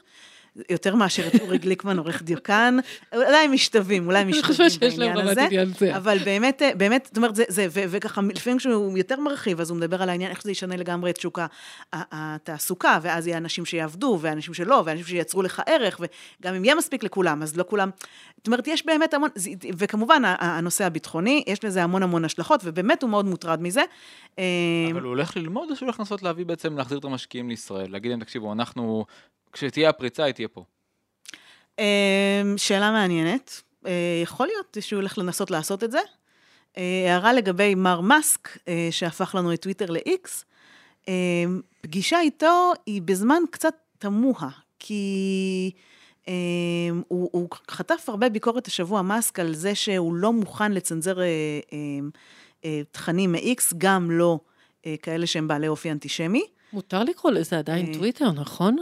[0.70, 2.76] יותר מאשר את אורי גליקמן, עורך דיוקן.
[3.14, 5.96] אולי הם משתווים, אולי הם אני משתווים חושבת שיש להם בעניין רמת הזה.
[5.96, 9.70] אבל באמת, אה, באמת, זאת אומרת, זה, זה ו- וככה, לפעמים כשהוא יותר מרחיב, אז
[9.70, 11.46] הוא מדבר על העניין, איך זה ישנה לגמרי את שוק ה-
[11.92, 16.00] ה- התעסוקה, ואז יהיה אנשים שיעבדו, ואנשים שלא, ואנשים שייצרו לך ערך,
[16.40, 17.90] וגם אם יהיה מספיק לכולם, אז לא כולם...
[18.36, 19.28] זאת אומרת, יש באמת המון,
[19.78, 23.82] וכמובן, ה- ה- הנושא הביטחוני, יש לזה המון המון השלכות, ובאמת הוא מאוד מוטרד מזה.
[24.38, 24.44] אה,
[24.92, 27.90] אבל הוא הולך ללמוד או שהוא הולך לנסות להביא בעצם, להחזיר את המשקיעים לישראל?
[27.92, 29.04] להגיד להם, תקשיבו, אנחנו,
[29.52, 30.64] כשתהיה הפריצה, היא תהיה פה.
[31.78, 31.84] אמ,
[32.56, 33.62] שאלה מעניינת.
[33.86, 36.00] אה, יכול להיות שהוא הולך לנסות לעשות את זה.
[36.78, 40.28] אה, הערה לגבי מר מאסק, אה, שהפך לנו את טוויטר ל-X.
[41.08, 41.14] אה,
[41.80, 45.70] פגישה איתו היא בזמן קצת תמוה, כי
[46.28, 46.32] אה,
[47.08, 51.18] הוא, הוא חטף הרבה ביקורת השבוע, מאסק, על זה שהוא לא מוכן לצנזר
[52.90, 54.38] תכנים מ-X, גם לא
[55.02, 58.76] כאלה שהם בעלי אופי אנטישמי, מותר לקרוא לזה עדיין טוויטר, נכון?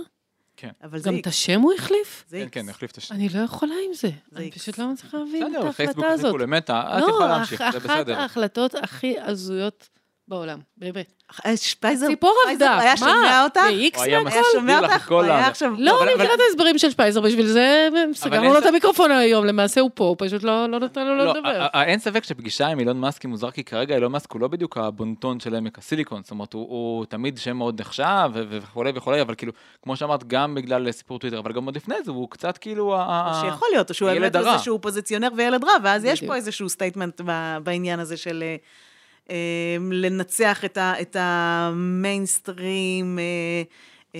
[0.56, 0.70] כן.
[0.82, 1.16] אבל זה גם.
[1.18, 2.24] את השם הוא החליף?
[2.28, 2.48] זה כן.
[2.50, 3.14] כן, נחליף את השם.
[3.14, 4.10] אני לא יכולה עם זה.
[4.30, 4.50] זה אני.
[4.50, 6.24] פשוט לא מצליחה להבין בסדר, את פייסבוק ההחלטה הזאת.
[6.24, 8.18] החליפו למטה, את לא, יכולה להמשיך, זה אחת בסדר.
[8.18, 9.88] ההחלטות הכי הזויות
[10.28, 11.12] בעולם, באמת.
[11.46, 12.96] אה, שפייזר, ציפור עבדה, היה מה?
[12.96, 13.60] שומע אותך?
[13.70, 14.36] ב-X הוא היה מהכל?
[14.36, 15.10] היה שומע אותך?
[15.12, 15.46] הוא היה.
[15.46, 15.72] עכשיו...
[15.78, 19.44] לא, אני מכירה את ההסברים של שפייזר, בשביל זה סגרנו אין לו את המיקרופון היום,
[19.44, 21.48] למעשה הוא פה, הוא פשוט לא לא נתן לו לא, לדבר.
[21.48, 24.40] ה- ה- אין ספק שפגישה עם אילון מאסק היא מוזר, כי כרגע אילון מאסק הוא
[24.40, 29.20] לא בדיוק הבונטון של עמק הסיליקון, זאת אומרת, הוא, תמיד שם מאוד נחשב וכולי וכולי,
[29.20, 32.58] אבל כאילו, כמו שאמרת, גם בגלל סיפור טוויטר, אבל גם עוד לפני זה, הוא קצת
[32.58, 32.96] כאילו...
[32.98, 33.94] ה- שיכול להיות, או
[34.58, 36.24] שהוא פוזיציונר וילד רע, ואז יש.
[36.24, 37.20] פה איזשהו statement
[37.62, 38.56] בעניין הזה של אה, אה,
[39.90, 43.18] לנצח את ה- את המיינסטרים.
[43.18, 43.62] אה,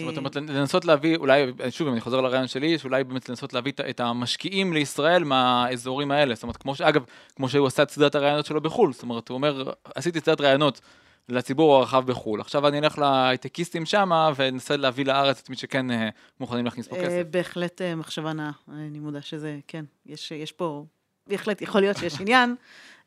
[0.07, 3.53] זאת אומרת, אה, לנסות להביא, אולי, שוב, אם אני חוזר לרעיון שלי, שאולי באמת לנסות
[3.53, 6.35] להביא את- המשקיעים לישראל מהאזורים האלה.
[6.35, 6.81] זאת אומרת, כמו ש...
[6.81, 7.05] אגב,
[7.37, 8.93] כמו שהוא עשה את סדרת הרעיונות שלו בחו"ל.
[8.93, 10.81] זאת אומרת, הוא אומר, עשיתי סדרת רעיונות
[11.29, 12.41] לציבור הרחב בחו"ל.
[12.41, 16.09] עכשיו אני אלך להייטקיסטים שמה, ואנסה להביא לארץ את מי שכן אה,
[16.41, 17.23] מוכנים להכניס פה אה, כסף.
[17.31, 20.85] בהחלט אה, מחשבה נאה, אני מודה שזה, כן, יש יש פה,
[21.27, 22.55] בהחלט יכול להיות שיש עניין.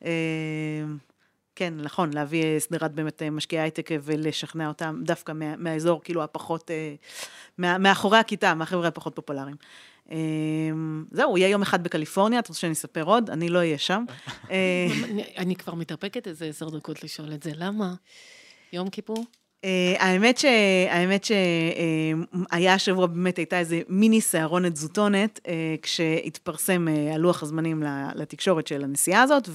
[1.60, 6.00] כן, נכון, להביא אה, סדרת באמת אה, משקיעי הייטק אה, ולשכנע אותם דווקא מה- מהאזור,
[6.04, 6.70] כאילו הפחות,
[7.58, 9.56] מה- מאחורי הכיתה, מהחבר'ה הפחות פופולריים.
[10.10, 10.16] אה,
[11.10, 13.30] זהו, יהיה יום אחד בקליפורניה, אתה רוצה שאני אספר עוד?
[13.30, 14.04] אני לא אהיה שם.
[15.38, 17.94] אני כבר מתאפקת איזה עשר דקות לשאול את זה, למה?
[18.72, 19.24] יום כיפור?
[19.64, 20.44] אה, האמת ש...
[20.88, 28.08] האמת שהיה השבוע באמת הייתה איזה מיני סערונת זוטונת, אה, כשהתפרסם אה, הלוח הזמנים ל-
[28.14, 29.48] לתקשורת של הנסיעה הזאת,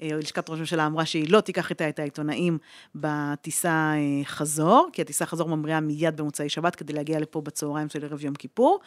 [0.00, 2.58] ולשכת ראש הממשלה אמרה שהיא לא תיקח איתה את העיתונאים
[2.94, 8.04] בטיסה אה, חזור, כי הטיסה חזור ממריאה מיד במוצאי שבת כדי להגיע לפה בצהריים של
[8.04, 8.78] ערב יום כיפור.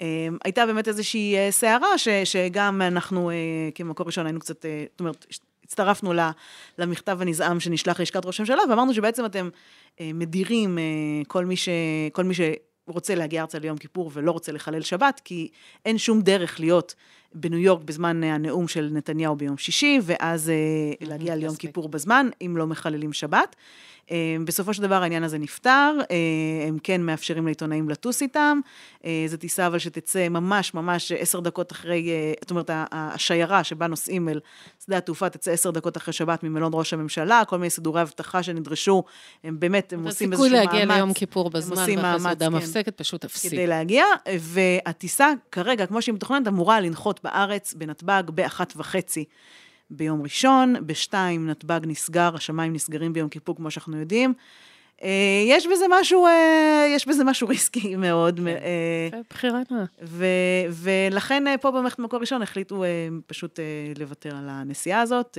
[0.00, 0.06] אה,
[0.44, 3.34] הייתה באמת איזושהי אה, סערה, ש- שגם אנחנו אה,
[3.74, 5.26] כמקור ראשון היינו קצת, אה, זאת אומרת,
[5.66, 6.12] הצטרפנו
[6.78, 9.48] למכתב הנזעם שנשלח ללשכת ראש הממשלה, ואמרנו שבעצם אתם
[10.00, 10.84] אה, מדירים אה,
[11.28, 11.68] כל מי, ש,
[12.12, 15.48] כל מי שרוצה להגיע ארצה ליום כיפור ולא רוצה לחלל שבת, כי
[15.84, 16.94] אין שום דרך להיות
[17.34, 21.56] בניו יורק בזמן אה, הנאום של נתניהו ביום שישי, ואז אה, להגיע ליום.
[21.56, 23.56] כיפור בזמן, אם לא מחללים שבת.
[24.10, 28.60] אה, בסופו של דבר העניין הזה נפתר, אה, הם כן מאפשרים לעיתונאים לטוס איתם,
[29.04, 33.86] אה, זו טיסה אבל שתצא ממש ממש עשר דקות אחרי, אה, זאת אומרת, השיירה שבה
[33.86, 34.40] נוסעים אל
[34.84, 39.04] שדה התעופה תצא עשר דקות אחרי שבת ממלון ראש הממשלה, כל מיני סידורי אבטחה שנדרשו,
[39.44, 40.74] הם באמת, הם עושים איזשהו הסיכוי מאמץ.
[40.74, 42.52] להגיע ליום כיפור בזמן, ואחרי סעודה כן.
[42.52, 43.52] מפסקת, פשוט תפסיק.
[43.52, 44.04] כדי להגיע,
[44.40, 49.24] והטיסה כרגע, כמו שהיא מתוכננת, אמורה לנחות בארץ, בנתב"ג, באחת וחצי
[49.90, 54.34] ביום ראשון, בשתיים נתב"ג נסגר, השמיים נסגרים ביום כיפור, כמו שאנחנו יודעים.
[55.02, 55.08] אה,
[55.46, 58.40] יש בזה משהו, אה, יש בזה משהו ריסקי מאוד.
[58.40, 58.46] כן.
[58.46, 59.84] אה, בחירה נאה.
[60.70, 62.84] ולכן פה במערכת מקור ראשון החליטו
[63.26, 63.60] פשוט
[63.98, 65.38] לוותר על הנסיעה הזאת.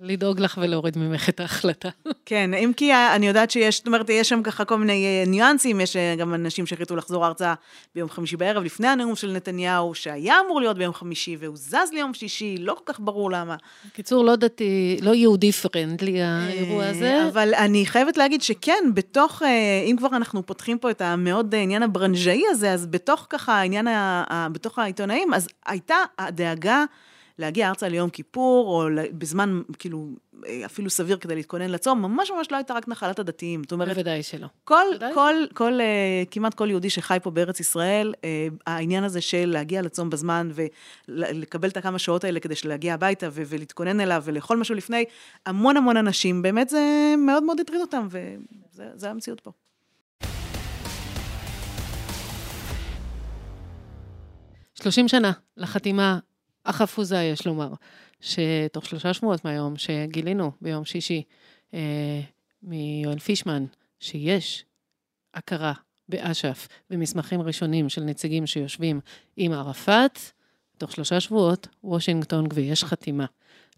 [0.00, 1.88] לדאוג לך ולהוריד ממך את ההחלטה.
[2.26, 5.96] כן, אם כי אני יודעת שיש, זאת אומרת, יש שם ככה כל מיני ניואנסים, יש
[6.18, 7.54] גם אנשים שהחליטו לחזור ארצה
[7.94, 12.14] ביום חמישי בערב, לפני הנאום של נתניהו, שהיה אמור להיות ביום חמישי, והוא זז ליום
[12.14, 13.56] שישי, לא כל כך ברור למה.
[13.86, 17.28] בקיצור, לא דתי, לא יהודי פרנדלי האירוע הזה.
[17.28, 21.60] אבל אני חייבת להגיד שכן, בתוך, אה, אם כבר אנחנו פותחים פה את המאוד אה,
[21.60, 26.84] עניין הברנז'אי הזה, אז בתוך ככה העניין, ה- בתוך העיתונאים, אז הייתה הדאגה
[27.38, 30.08] להגיע ארצה ליום כיפור, או בזמן, כאילו,
[30.46, 33.62] אה, אפילו סביר כדי להתכונן לצום, ממש ממש לא הייתה רק נחלת הדתיים.
[33.64, 34.46] זאת אומרת, בוודאי שלא.
[34.64, 34.84] כל.
[35.14, 35.78] כל, כל,
[36.30, 38.14] כמעט כל יהודי שחי פה בארץ ישראל,
[38.66, 40.50] העניין הזה של להגיע לצום בזמן
[41.08, 45.04] ולקבל את הכמה שעות האלה כדי להגיע הביתה ו- ולהתכונן אליו ולאכול משהו לפני,
[45.46, 48.36] המון המון אנשים, באמת זה מאוד מאוד הטריד אותם, וזה
[48.74, 49.50] זה המציאות פה.
[54.74, 56.18] שלושים שנה לחתימה
[56.64, 57.72] החפוזה, יש לומר,
[58.20, 61.22] שתוך שלושה שבועות מהיום, שגילינו ביום שישי
[61.74, 62.20] אה,
[62.62, 63.64] מיואל פישמן,
[64.00, 64.64] שיש
[65.34, 65.72] הכרה
[66.08, 69.00] באש"ף ומסמכים ראשונים של נציגים שיושבים
[69.36, 70.18] עם ערפאת,
[70.78, 73.26] תוך שלושה שבועות, וושינגטון ויש חתימה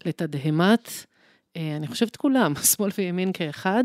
[0.05, 0.89] לתדהמת,
[1.57, 3.83] אני חושבת כולם, שמאל וימין כאחד,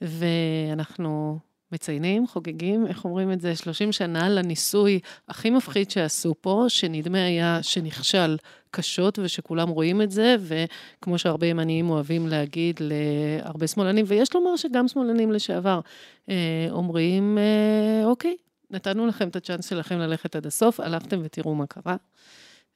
[0.00, 1.38] ואנחנו
[1.72, 7.58] מציינים, חוגגים, איך אומרים את זה, 30 שנה לניסוי הכי מפחיד שעשו פה, שנדמה היה
[7.62, 8.36] שנכשל
[8.70, 14.88] קשות ושכולם רואים את זה, וכמו שהרבה ימניים אוהבים להגיד להרבה שמאלנים, ויש לומר שגם
[14.88, 15.80] שמאלנים לשעבר,
[16.28, 18.36] אה, אומרים, אה, אוקיי,
[18.70, 21.96] נתנו לכם את הצ'אנס שלכם ללכת עד הסוף, הלכתם ותראו מה קרה.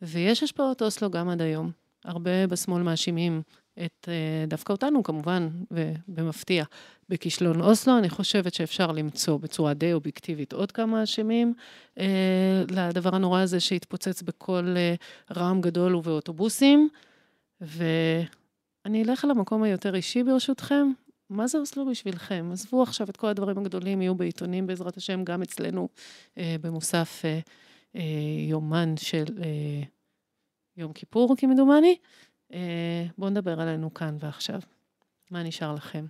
[0.03, 1.70] ויש השפעות אוסלו גם עד היום.
[2.05, 3.42] הרבה בשמאל מאשימים
[3.84, 6.64] את, אה, דווקא אותנו כמובן, ובמפתיע,
[7.08, 7.98] בכישלון אוסלו.
[7.98, 11.54] אני חושבת שאפשר למצוא בצורה די אובייקטיבית עוד כמה אשמים
[11.98, 14.94] אה, לדבר הנורא הזה שהתפוצץ בכל אה,
[15.36, 16.88] רעם גדול ובאוטובוסים.
[17.60, 20.86] ואני אלך על המקום היותר אישי ברשותכם.
[21.30, 22.48] מה זה אוסלו בשבילכם?
[22.52, 25.88] עזבו עכשיו את כל הדברים הגדולים, יהיו בעיתונים בעזרת השם, גם אצלנו
[26.36, 27.22] במוסף
[28.48, 29.24] יומן של
[30.76, 31.96] יום כיפור, כמדומני.
[32.52, 34.61] אה, בואו נדבר עלינו כאן ועכשיו.
[35.30, 36.06] מה נשאר לכם?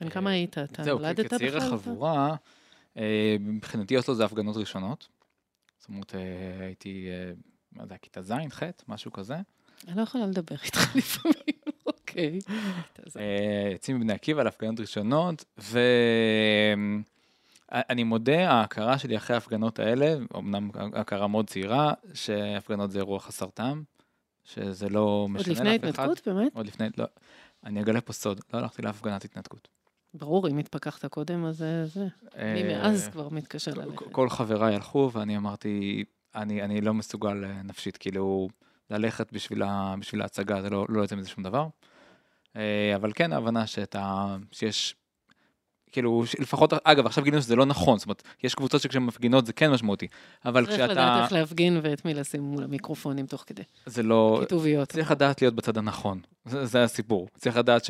[0.00, 0.58] בן כמה היית?
[0.58, 1.38] אתה זהו, נולדת בכלל?
[1.38, 2.36] כצעיר החבורה,
[2.98, 5.08] אה, מבחינתי אוסלו זה הפגנות ראשונות.
[5.78, 7.32] זאת אומרת, אה, הייתי, אה,
[7.72, 9.36] מה זה, כיתה ז', ח', משהו כזה.
[9.88, 11.34] אני לא יכולה לדבר איתך לפעמים,
[11.86, 12.38] אוקיי.
[13.16, 15.44] אה, יוצאים מבני עקיבא להפגנות ראשונות,
[17.72, 23.46] ואני מודה, ההכרה שלי אחרי ההפגנות האלה, אמנם הכרה מאוד צעירה, שהפגנות זה אירוע חסר
[23.46, 23.82] טעם,
[24.44, 26.02] שזה לא עוד משנה לפני לאף אחד.
[26.02, 26.56] ההתנתקות, באמת?
[26.56, 27.04] עוד לפני, לא.
[27.64, 29.68] אני אגלה פה סוד, לא הלכתי להפגנת התנתקות.
[30.14, 32.06] ברור, אם התפכחת קודם, אז זה זה.
[32.34, 34.12] אני אה, מאז כבר מתקשר ללכת.
[34.12, 36.04] כל חבריי הלכו, ואני אמרתי,
[36.34, 38.48] אני, אני לא מסוגל אה, נפשית, כאילו,
[38.90, 39.62] ללכת בשביל,
[40.22, 41.66] ההצגה, זה לא, לא יוצא מזה שום דבר.
[42.56, 43.64] אה, אבל כן, ההבנה
[44.52, 44.94] שיש,
[45.94, 49.52] כאילו, לפחות, אגב, עכשיו גילינו שזה לא נכון, זאת אומרת, יש קבוצות שכשהן מפגינות זה
[49.52, 50.06] כן משמעותי,
[50.44, 53.62] אבל צריך כשאתה, לדעת איך להפגין ואת מי לשים מול המיקרופונים תוך כדי.
[53.86, 54.88] זה לא, כתוביות.
[54.88, 57.28] צריך לדעת להיות בצד הנכון, זה, זה הסיפור.
[57.38, 57.82] צריך לדעת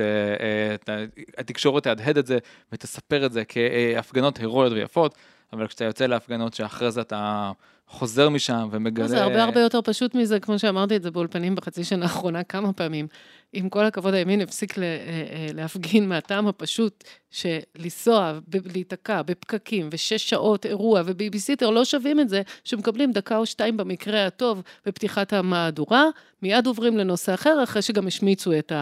[1.36, 2.38] שהתקשורת תהדהד את זה
[2.72, 5.14] ותספר את זה כהפגנות הירואיות ויפות,
[5.52, 7.52] אבל כשאתה יוצא להפגנות שאחרי זה אתה
[7.88, 9.08] חוזר משם ומגלה...
[9.08, 12.72] זה הרבה הרבה יותר פשוט מזה, כמו שאמרתי את זה באולפנים בחצי שנה האחרונה כמה
[12.72, 13.06] פעמים.
[13.52, 19.88] עם כל הכבוד, הימין הפסיק ל- אה, אה, להפגין מהטעם הפשוט שלנסוע, ב- להיתקע בפקקים
[19.92, 25.32] ושש שעות אירוע ובייביסיטר לא שווים את זה, שמקבלים דקה או שתיים במקרה הטוב בפתיחת
[25.32, 26.04] המהדורה,
[26.42, 28.72] מיד עוברים לנושא אחר, אחרי שגם השמיצו את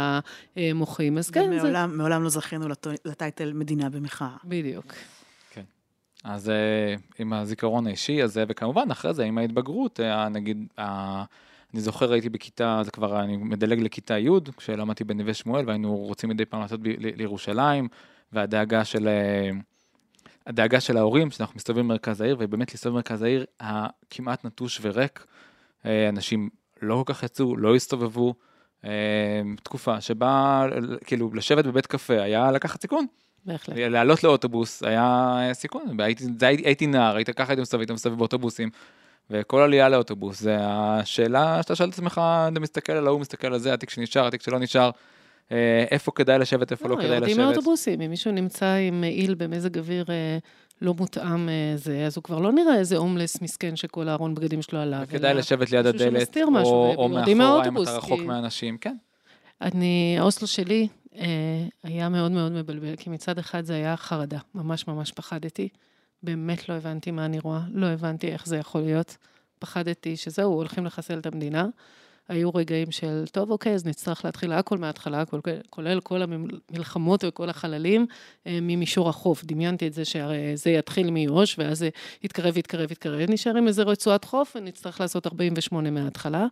[0.57, 1.19] המוחים.
[1.19, 1.57] אז כן, זה...
[1.57, 2.69] ומעולם מעולם לא זכינו
[3.05, 4.37] לטייטל מדינה במחאה.
[4.45, 4.95] בדיוק.
[6.25, 12.13] אז אה, עם הזיכרון האישי הזה, וכמובן אחרי זה עם ההתבגרות, אה, נגיד, אני זוכר
[12.13, 16.61] הייתי בכיתה, זה כבר, אני מדלג לכיתה י', כשלמדתי בנווה שמואל, והיינו רוצים מדי פעם
[16.61, 17.89] לעשות לירושלים,
[18.33, 19.51] והדאגה של, אה,
[20.47, 25.27] הדאגה של ההורים, שאנחנו מסתובבים במרכז העיר, ובאמת להסתובב במרכז העיר הכמעט נטוש וריק,
[25.85, 26.51] אנשים
[26.83, 28.35] לא כל כך יצאו, לא הסתובבו,
[29.63, 30.67] תקופה שבה
[31.05, 33.07] כאילו לשבת בבית קפה היה לקחת סיכון.
[33.47, 33.77] בהחלט.
[33.77, 38.71] לעלות לאוטובוס היה סיכון, הייתי, הייתי, הייתי נער, היית ככה הייתי מסתובב, היית מסתובב באוטובוסים,
[39.31, 42.21] וכל עלייה לאוטובוס, זה השאלה שאתה שואל את עצמך,
[42.53, 44.91] אתה מסתכל על ההוא, מסתכל על זה, התיק שנשאר, התיק שלא נשאר,
[45.53, 47.39] אה, איפה כדאי לשבת, איפה לא, כדאי יורדים לשבת.
[47.39, 50.39] מהאוטובוסים, אם מישהו נמצא עם מעיל במזג אוויר אה,
[50.83, 54.79] לא מותאם זה, אז הוא כבר לא נראה איזה הומלס מסכן שכל הארון בגדים שלו
[54.79, 55.03] עליו.
[55.11, 58.97] כדאי אלא לשבת ליד הדלת, או, או מאחורה אם מהאוטובוס, אתה רחוק כי- מהאנשים, כן.
[59.63, 60.89] אני, האוסלו שלי
[61.83, 65.69] היה מאוד מאוד מבלבל, כי מצד אחד זה היה חרדה, ממש ממש פחדתי.
[66.23, 69.17] באמת לא הבנתי מה אני רואה, לא הבנתי איך זה יכול להיות.
[69.59, 71.67] פחדתי שזהו, הולכים לחסל את המדינה.
[72.29, 77.51] היו רגעים של, טוב, אוקיי, אז נצטרך להתחיל הכל מההתחלה, כולל, כולל כל המלחמות וכל
[77.51, 78.07] החללים
[78.47, 79.45] אה, ממישור החוף.
[79.45, 81.89] דמיינתי את זה שהרי זה יתחיל מיו"ש, ואז זה
[82.23, 86.47] יתקרב, יתקרב, יתקרב, נשאר עם איזה רצועת חוף, ונצטרך לעשות 48 מההתחלה.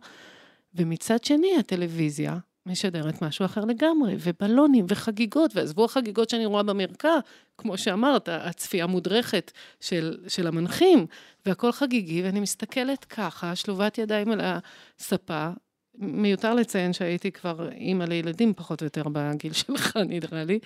[0.75, 7.19] ומצד שני, הטלוויזיה משדרת משהו אחר לגמרי, ובלונים וחגיגות, ועזבו החגיגות שאני רואה במרקע,
[7.57, 11.05] כמו שאמרת, הצפייה מודרכת של, של המנחים,
[11.45, 15.49] והכל חגיגי, ואני מסתכלת ככה, שלובת ידיים על הספה.
[15.95, 20.59] מיותר לציין שהייתי כבר אימא לילדים פחות או יותר בגיל שלך, נראה לי,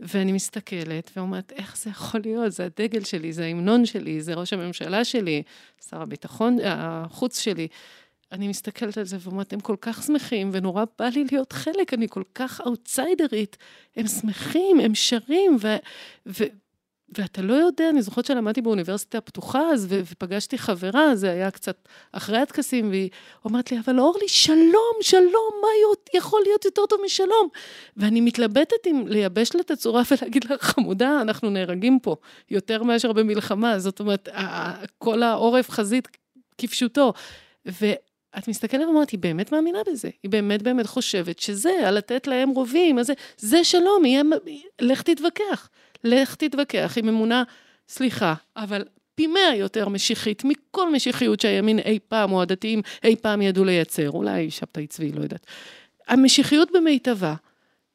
[0.00, 2.52] ואני מסתכלת ואומרת, איך זה יכול להיות?
[2.52, 5.42] זה הדגל שלי, זה ההמנון שלי, זה ראש הממשלה שלי,
[5.90, 7.68] שר הביטחון, החוץ שלי.
[8.32, 12.08] אני מסתכלת על זה ואומרת, הם כל כך שמחים, ונורא בא לי להיות חלק, אני
[12.08, 13.56] כל כך אאוטסיידרית,
[13.96, 15.76] הם שמחים, הם שרים, ו...
[16.26, 16.44] ו...
[17.18, 22.38] ואתה לא יודע, אני זוכרת שלמדתי באוניברסיטה הפתוחה אז, ופגשתי חברה, זה היה קצת אחרי
[22.38, 23.10] הטקסים, והיא
[23.44, 25.68] אומרת לי, אבל אורלי, שלום, שלום, מה
[26.14, 27.48] יכול להיות יותר טוב משלום?
[27.96, 32.16] ואני מתלבטת אם לייבש לה את הצורה ולהגיד לה, חמודה, אנחנו נהרגים פה
[32.50, 34.28] יותר מאשר במלחמה, זאת אומרת,
[34.98, 36.08] כל העורף חזית
[36.58, 37.12] כפשוטו.
[38.38, 42.50] את מסתכלת ואומרת, היא באמת מאמינה בזה, היא באמת באמת חושבת שזה, על לתת להם
[42.50, 44.22] רובים, אז זה, זה שלום, יהיה,
[44.80, 45.68] לך תתווכח,
[46.04, 46.94] לך תתווכח.
[46.96, 47.42] עם אמונה,
[47.88, 48.84] סליחה, אבל
[49.14, 54.10] פי מאה יותר משיחית מכל משיחיות שהימין אי פעם, או הדתיים אי פעם ידעו לייצר,
[54.10, 55.46] אולי שבתאי צבי, לא יודעת.
[56.08, 57.34] המשיחיות במיטבה,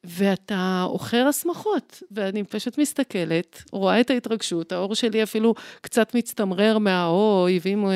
[0.04, 7.86] ואתה עוכר הסמכות, ואני פשוט מסתכלת, רואה את ההתרגשות, האור שלי אפילו קצת מצטמרר מהאויבים,
[7.86, 7.92] אה,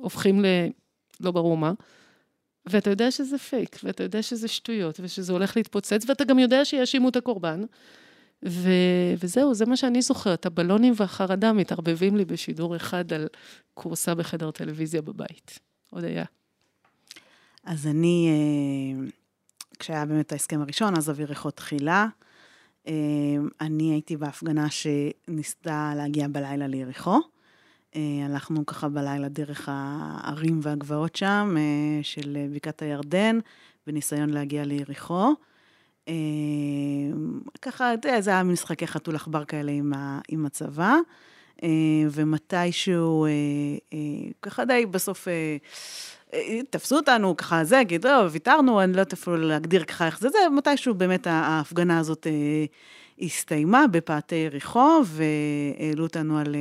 [0.00, 0.46] הופכים ל...
[1.20, 1.72] לא ברור מה,
[2.66, 7.08] ואתה יודע שזה פייק, ואתה יודע שזה שטויות, ושזה הולך להתפוצץ, ואתה גם יודע שיאשימו
[7.08, 7.64] את הקורבן.
[8.46, 8.70] ו...
[9.20, 13.28] וזהו, זה מה שאני זוכרת, הבלונים והחרדה מתערבבים לי בשידור אחד על
[13.74, 15.58] קורסה בחדר טלוויזיה בבית.
[15.90, 16.24] עוד היה.
[17.64, 18.30] אז אני,
[19.78, 22.06] כשהיה באמת ההסכם הראשון, אז אוויר ריחות תחילה.
[23.60, 27.20] אני הייתי בהפגנה שניסתה להגיע בלילה ליריחו.
[28.24, 31.56] הלכנו ככה בלילה דרך הערים והגבעות שם,
[32.02, 33.38] של בקעת הירדן,
[33.86, 35.34] בניסיון להגיע ליריחו.
[37.62, 39.72] ככה, אתה יודע, זה היה משחקי חתול עכבר כאלה
[40.28, 40.96] עם, הצבא,
[42.10, 43.26] ומתישהו,
[44.42, 45.28] ככה די בסוף,
[46.70, 50.38] תפסו אותנו, ככה זה,גיד, טוב, ויתרנו, אני לא יודעת אפילו להגדיר ככה איך זה, זה,
[50.56, 52.26] מתישהו באמת ההפגנה הזאת
[53.20, 56.54] הסתיימה בפאתי יריחו, והעלו אותנו על...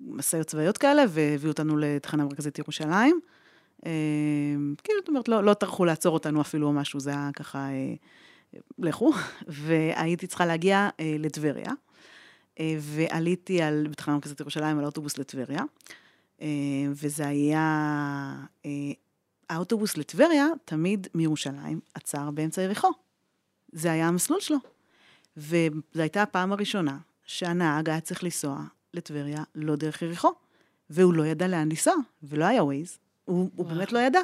[0.00, 3.20] משאיות צבאיות כאלה, והביאו אותנו לתחנה מרכזית ירושלים.
[4.84, 7.68] כאילו, זאת אומרת, לא, לא טרחו לעצור אותנו אפילו או משהו, זה היה ככה,
[8.78, 9.12] לכו.
[9.48, 10.88] והייתי צריכה להגיע
[11.18, 11.72] לטבריה,
[12.60, 15.62] ועליתי על, בתחנה מרכזית ירושלים על אוטובוס לטבריה,
[16.90, 18.34] וזה היה,
[19.50, 22.90] האוטובוס לטבריה תמיד מירושלים עצר באמצע יריחו.
[23.72, 24.58] זה היה המסלול שלו.
[25.36, 28.62] וזו הייתה הפעם הראשונה שהנהג היה צריך לנסוע
[28.96, 30.32] לטבריה, לא דרך יריחו,
[30.90, 34.20] והוא לא ידע לאן לנסוע, ולא היה ווייז, הוא, הוא באמת לא ידע.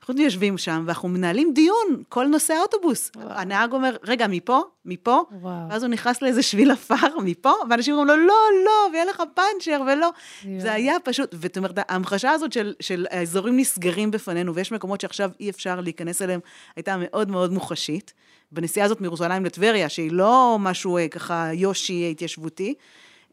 [0.00, 3.10] אנחנו יושבים שם, ואנחנו מנהלים דיון, כל נושא האוטובוס.
[3.16, 3.28] וואו.
[3.30, 5.68] הנהג אומר, רגע, מפה, מפה, וואו.
[5.70, 9.82] ואז הוא נכנס לאיזה שביל עפר, מפה, ואנשים אומרים לו, לא, לא, ויהיה לך פאנצ'ר,
[9.86, 10.10] ולא.
[10.44, 10.60] יואו.
[10.60, 15.30] זה היה פשוט, זאת אומרת, ההמחשה הזאת של, של האזורים נסגרים בפנינו, ויש מקומות שעכשיו
[15.40, 16.40] אי אפשר להיכנס אליהם,
[16.76, 18.12] הייתה מאוד מאוד מוחשית.
[18.52, 22.74] בנסיעה הזאת מירושלים לטבריה, שהיא לא משהו אה, ככה יושי התיישבותי.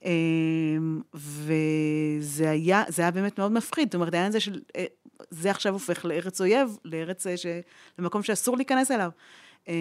[0.06, 0.12] אה,
[1.14, 3.88] וזה היה, זה היה באמת מאוד מפחיד.
[3.88, 4.86] זאת אומרת, העניין הזה של, אה,
[5.30, 7.46] זה עכשיו הופך לארץ אויב, לארץ, אה, ש...
[8.00, 9.10] למקום שאסור להיכנס אליו.
[9.68, 9.74] אה,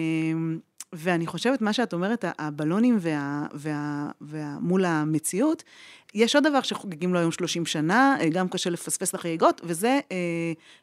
[0.93, 5.63] ואני חושבת, מה שאת אומרת, הבלונים וה, וה, וה, מול המציאות,
[6.13, 10.17] יש עוד דבר שחוגגים לו היום 30 שנה, אה, גם קשה לפספס לחגיגות, וזה אה,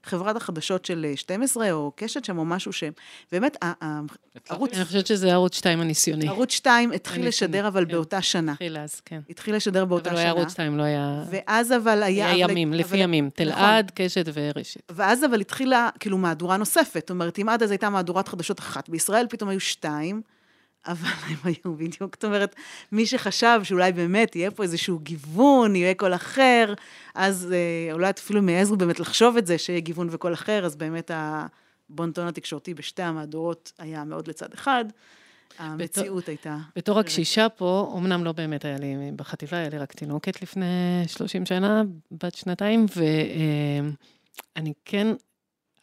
[0.05, 4.01] חברת החדשות של אה, 12, או קשת שם, או משהו שבאמת, ה- ה-
[4.49, 6.29] ערוץ, אני חושבת שזה ערוץ 2 הניסיוני.
[6.29, 7.93] ערוץ 2 התחיל לשדר, אבל כן.
[7.93, 8.53] באותה שנה.
[8.53, 9.21] התחיל אז, כן.
[9.31, 10.31] התחיל לשדר באותה אבל לא שנה.
[10.33, 11.25] היה ערוץ 2, לא היה...
[11.31, 12.31] ואז אבל היה...
[12.31, 13.25] היה אבל- ימים, לפי אבל- ימים.
[13.25, 13.37] נכון.
[13.55, 14.81] תלעד, קשת ורשת.
[14.93, 17.01] ואז אבל התחילה כאילו מהדורה נוספת.
[17.01, 20.23] זאת אומרת, אם עד אז הייתה מהדורת חדשות אחת בישראל, פתאום היו שתיים,
[20.87, 22.57] אבל הם היו בדיוק, זאת אומרת,
[22.93, 26.75] מי שחשב שאולי באמת יהיה פה איזשהו גיוון, יהיה קול אחר,
[27.15, 31.11] אז אה, אולי אפילו מעזו באמת לחשוב את זה, שיהיה גיוון וקול אחר, אז באמת
[31.15, 34.85] הבונטון התקשורתי בשתי המהדורות היה מאוד לצד אחד.
[35.59, 36.57] המציאות הייתה...
[36.77, 41.47] בתור הקשישה פה, אמנם לא באמת היה לי בחטיבה, היה לי רק תינוקת לפני 30
[41.47, 42.87] שנה, בת שנתיים,
[44.57, 45.07] ואני כן,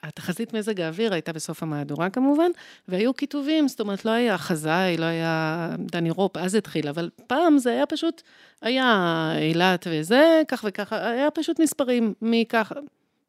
[0.03, 2.51] התחזית מזג האוויר הייתה בסוף המהדורה כמובן,
[2.87, 7.57] והיו כיתובים, זאת אומרת, לא היה חזאי, לא היה דני רופ, אז התחיל, אבל פעם
[7.57, 8.21] זה היה פשוט,
[8.61, 12.71] היה אילת וזה, כך וכך, היה פשוט מספרים, מכך,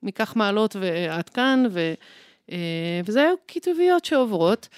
[0.02, 1.94] מכך מעלות ועד כאן, ו,
[2.52, 4.68] אה, וזה היו כיתוביות שעוברות.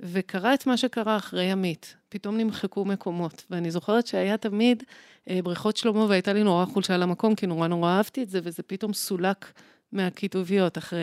[0.00, 1.96] וקרה את מה שקרה אחרי ימית.
[2.08, 3.44] פתאום נמחקו מקומות.
[3.50, 4.82] ואני זוכרת שהיה תמיד
[5.30, 8.62] אה, בריכות שלמה, והייתה לי נורא חולשה למקום, כי נורא נורא אהבתי את זה, וזה
[8.62, 9.52] פתאום סולק
[9.92, 11.00] מהכיתוביות אחרי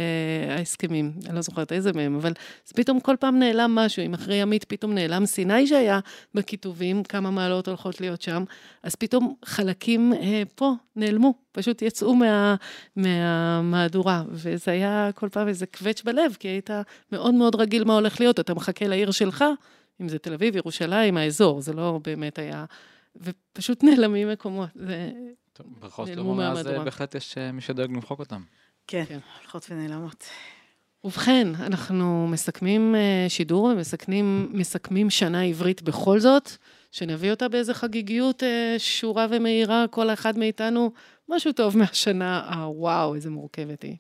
[0.50, 1.14] ההסכמים.
[1.26, 2.34] אני לא זוכרת איזה מהם, אבל
[2.66, 4.04] זה פתאום כל פעם נעלם משהו.
[4.04, 6.00] אם אחרי ימית פתאום נעלם סיני שהיה
[6.34, 8.44] בכיתובים, כמה מעלות הולכות להיות שם,
[8.84, 12.56] אז פתאום חלקים אה, פה נעלמו, פשוט יצאו מה,
[12.96, 14.24] מהמהדורה.
[14.30, 16.70] וזה היה כל פעם איזה קווץ' בלב, כי היית
[17.12, 18.40] מאוד מאוד רגיל מה הולך להיות.
[18.40, 19.44] אתה מחכה לעיר שלך,
[20.02, 22.66] אם זה תל אביב, ירושלים, האזור, זה לא באמת היה...
[23.16, 24.70] ופשוט נעלמים מקומות.
[24.76, 25.12] זה...
[25.54, 26.78] טוב, ברכות מהמהדורה.
[26.78, 28.42] אה, בהחלט יש אה, מי שדואג למחוק אותם.
[28.88, 29.20] כן, כן.
[29.40, 30.26] הולכות ונעלמות.
[31.04, 36.50] ובכן, אנחנו מסכמים אה, שידור ומסכמים מסכמים שנה עברית בכל זאת,
[36.92, 40.92] שנביא אותה באיזה חגיגיות אה, שורה ומהירה, כל אחד מאיתנו,
[41.30, 43.96] משהו טוב מהשנה, הוואו, איזה מורכבת היא.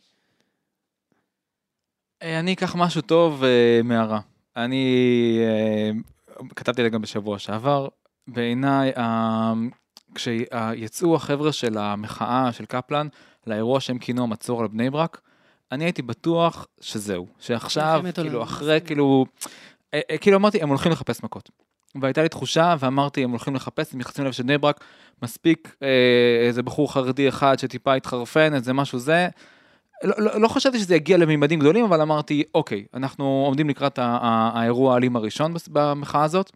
[2.24, 4.20] אה, אני אקח משהו טוב אה, מהרע.
[4.56, 5.92] אני אה,
[6.56, 7.88] כתבתי על זה גם בשבוע שעבר.
[8.28, 9.54] בעיניי, אה,
[10.16, 13.08] כשיצאו החבר'ה של המחאה של קפלן
[13.48, 15.22] לאירוע שהם כינו המצור על בני ברק,
[15.72, 18.80] אני הייתי בטוח שזהו, שעכשיו, כאילו, אחרי.
[18.86, 19.26] כאילו,
[19.94, 21.50] אה, אה, כאילו אמרתי, הם הולכים לחפש מכות.
[22.02, 24.84] והייתה לי תחושה, ואמרתי, הם הולכים לחפש, הם נכנסים לב של בני ברק,
[25.22, 25.88] מספיק אה,
[26.48, 29.28] איזה בחור חרדי אחד שטיפה התחרפן, איזה משהו זה.
[30.04, 34.94] לא, לא, לא חשבתי שזה יגיע לממדים גדולים, אבל אמרתי, אוקיי, אנחנו עומדים לקראת האירוע
[34.94, 36.52] האלים הראשון במחאה הזאת,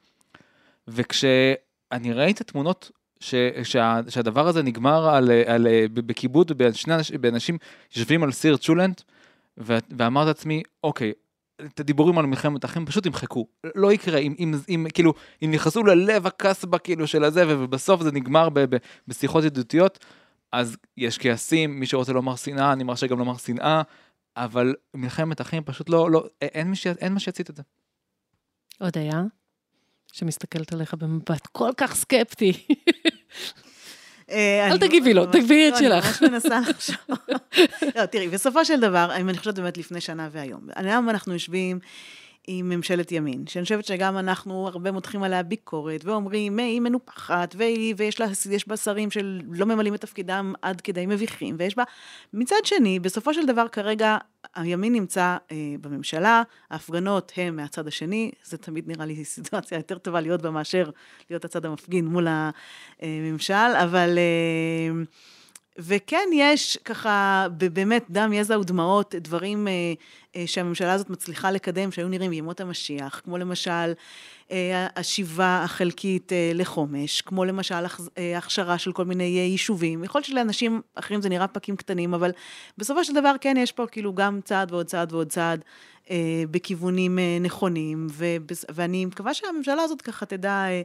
[0.87, 7.57] וכשאני ראיתי את התמונות ש, שה, שהדבר הזה נגמר על, על, בכיבוד בין אנשים, באנשים
[7.95, 9.01] יושבים על סיר צ'ולנט,
[9.59, 11.13] ו- ואמרתי לעצמי, אוקיי,
[11.65, 15.13] את הדיבורים על מלחמת אחים פשוט ימחקו, לא יקרה, אם, אם, אם כאילו,
[15.43, 20.05] אם נכנסו ללב הקסבה כאילו של הזה, ובסוף זה נגמר ב, ב, בשיחות ידידותיות,
[20.51, 23.81] אז יש כעסים, מי שרוצה לומר שנאה, אני מרשה גם לומר שנאה,
[24.37, 27.63] אבל מלחמת אחים פשוט לא, לא, אין, מי ש, אין מה שיצית את זה.
[28.79, 29.23] עוד היה?
[30.13, 32.65] שמסתכלת עליך במבט כל כך סקפטי.
[34.31, 36.21] אה, אל תגיבי לו, תגביהי את לא, שלך.
[36.21, 36.95] אני ממש מנסה לחשוב.
[37.95, 41.79] לא, תראי, בסופו של דבר, אני חושבת באמת לפני שנה והיום, היום אנחנו יושבים
[42.47, 47.55] עם ממשלת ימין, שאני חושבת שגם אנחנו הרבה מותחים עליה ביקורת, ואומרים, "אה, היא מנופחת,
[47.57, 51.83] והיא- ויש לה, יש בה שרים שלא ממלאים את תפקידם עד כדי מביכים, ויש בה...
[52.33, 54.17] מצד שני, בסופו של דבר, כרגע,
[54.55, 60.21] הימין נמצא אה, בממשלה, ההפגנות הן מהצד השני, זה תמיד נראה לי סיטואציה יותר טובה
[60.21, 60.89] להיות בה מאשר
[61.29, 62.27] להיות הצד המפגין מול
[63.01, 64.17] הממשל, אבל...
[64.17, 65.03] אה,
[65.79, 69.73] וכן, יש ככה, באמת, דם, יזע ודמעות, דברים אה,
[70.35, 73.93] אה, שהממשלה הזאת מצליחה לקדם, שהיו נראים ימות המשיח, כמו למשל
[74.51, 77.85] אה, השיבה החלקית אה, לחומש, כמו למשל
[78.17, 80.03] אה, הכשרה של כל מיני אה, יישובים.
[80.03, 82.31] יכול להיות שלאנשים אחרים זה נראה פקים קטנים, אבל
[82.77, 85.63] בסופו של דבר, כן, יש פה כאילו גם צעד ועוד צעד ועוד צעד
[86.09, 90.51] אה, בכיוונים אה, נכונים, ובס- ואני מקווה שהממשלה הזאת ככה תדע...
[90.51, 90.81] אה,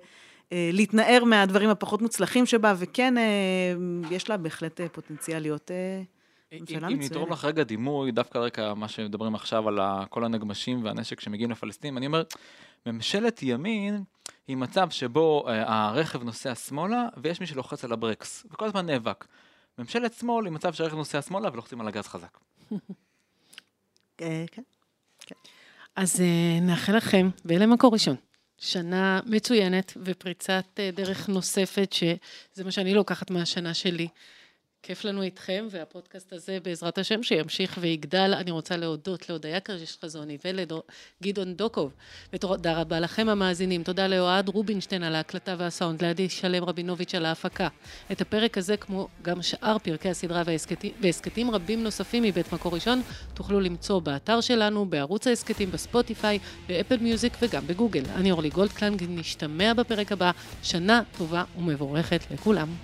[0.73, 3.23] להתנער מהדברים הפחות מוצלחים שבה, וכן, אה,
[4.11, 6.03] יש לה בהחלט אה, פוטנציאל להיות, אה,
[6.53, 7.39] אם שאלה אם נתרום מצוינת.
[7.39, 9.79] לך רגע דימוי, דווקא על רקע מה שמדברים עכשיו על
[10.09, 12.23] כל הנגמשים והנשק שמגיעים לפלסטינים, אני אומר,
[12.87, 14.05] ממשלת ימין
[14.49, 19.25] היא מצב שבו אה, הרכב נוסע שמאלה ויש מי שלוחץ על הברקס, וכל הזמן נאבק.
[19.79, 22.39] ממשלת שמאל היא מצב שהרכב נוסע שמאלה ולוחצים על הגז חזק.
[24.21, 24.63] אה, כן.
[25.97, 28.17] אז אה, נאחל לכם, ואלה מקור ראשון,
[28.63, 34.09] שנה מצוינת ופריצת אה, דרך נוספת, שזה מה שאני לוקחת מהשנה שלי.
[34.83, 38.35] כיף לנו איתכם, והפודקאסט הזה, בעזרת השם, שימשיך ויגדל.
[38.35, 41.93] אני רוצה להודות להודיה קרשיש חזוני ולגדעון דוקוב.
[42.33, 43.83] ותודה רבה לכם המאזינים.
[43.83, 47.69] תודה לאוהד רובינשטיין על ההקלטה והסאונד, לעדי שלם רבינוביץ' על ההפקה.
[48.13, 50.43] את הפרק הזה, כמו גם שאר פרקי הסדרה
[51.01, 53.03] והסכתים רבים נוספים מבית מקור ראשון,
[53.35, 58.03] תוכלו למצוא באתר שלנו, בערוץ ההסכתים, בספוטיפיי, באפל מיוזיק וגם בגוגל.
[58.17, 60.31] אני אורלי גולדקלנג, נשתמע בפרק הבא.
[60.63, 62.75] שנה טובה ומבורכת לכולם.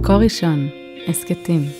[0.00, 0.68] מקור ראשון,
[1.08, 1.79] הסכתים.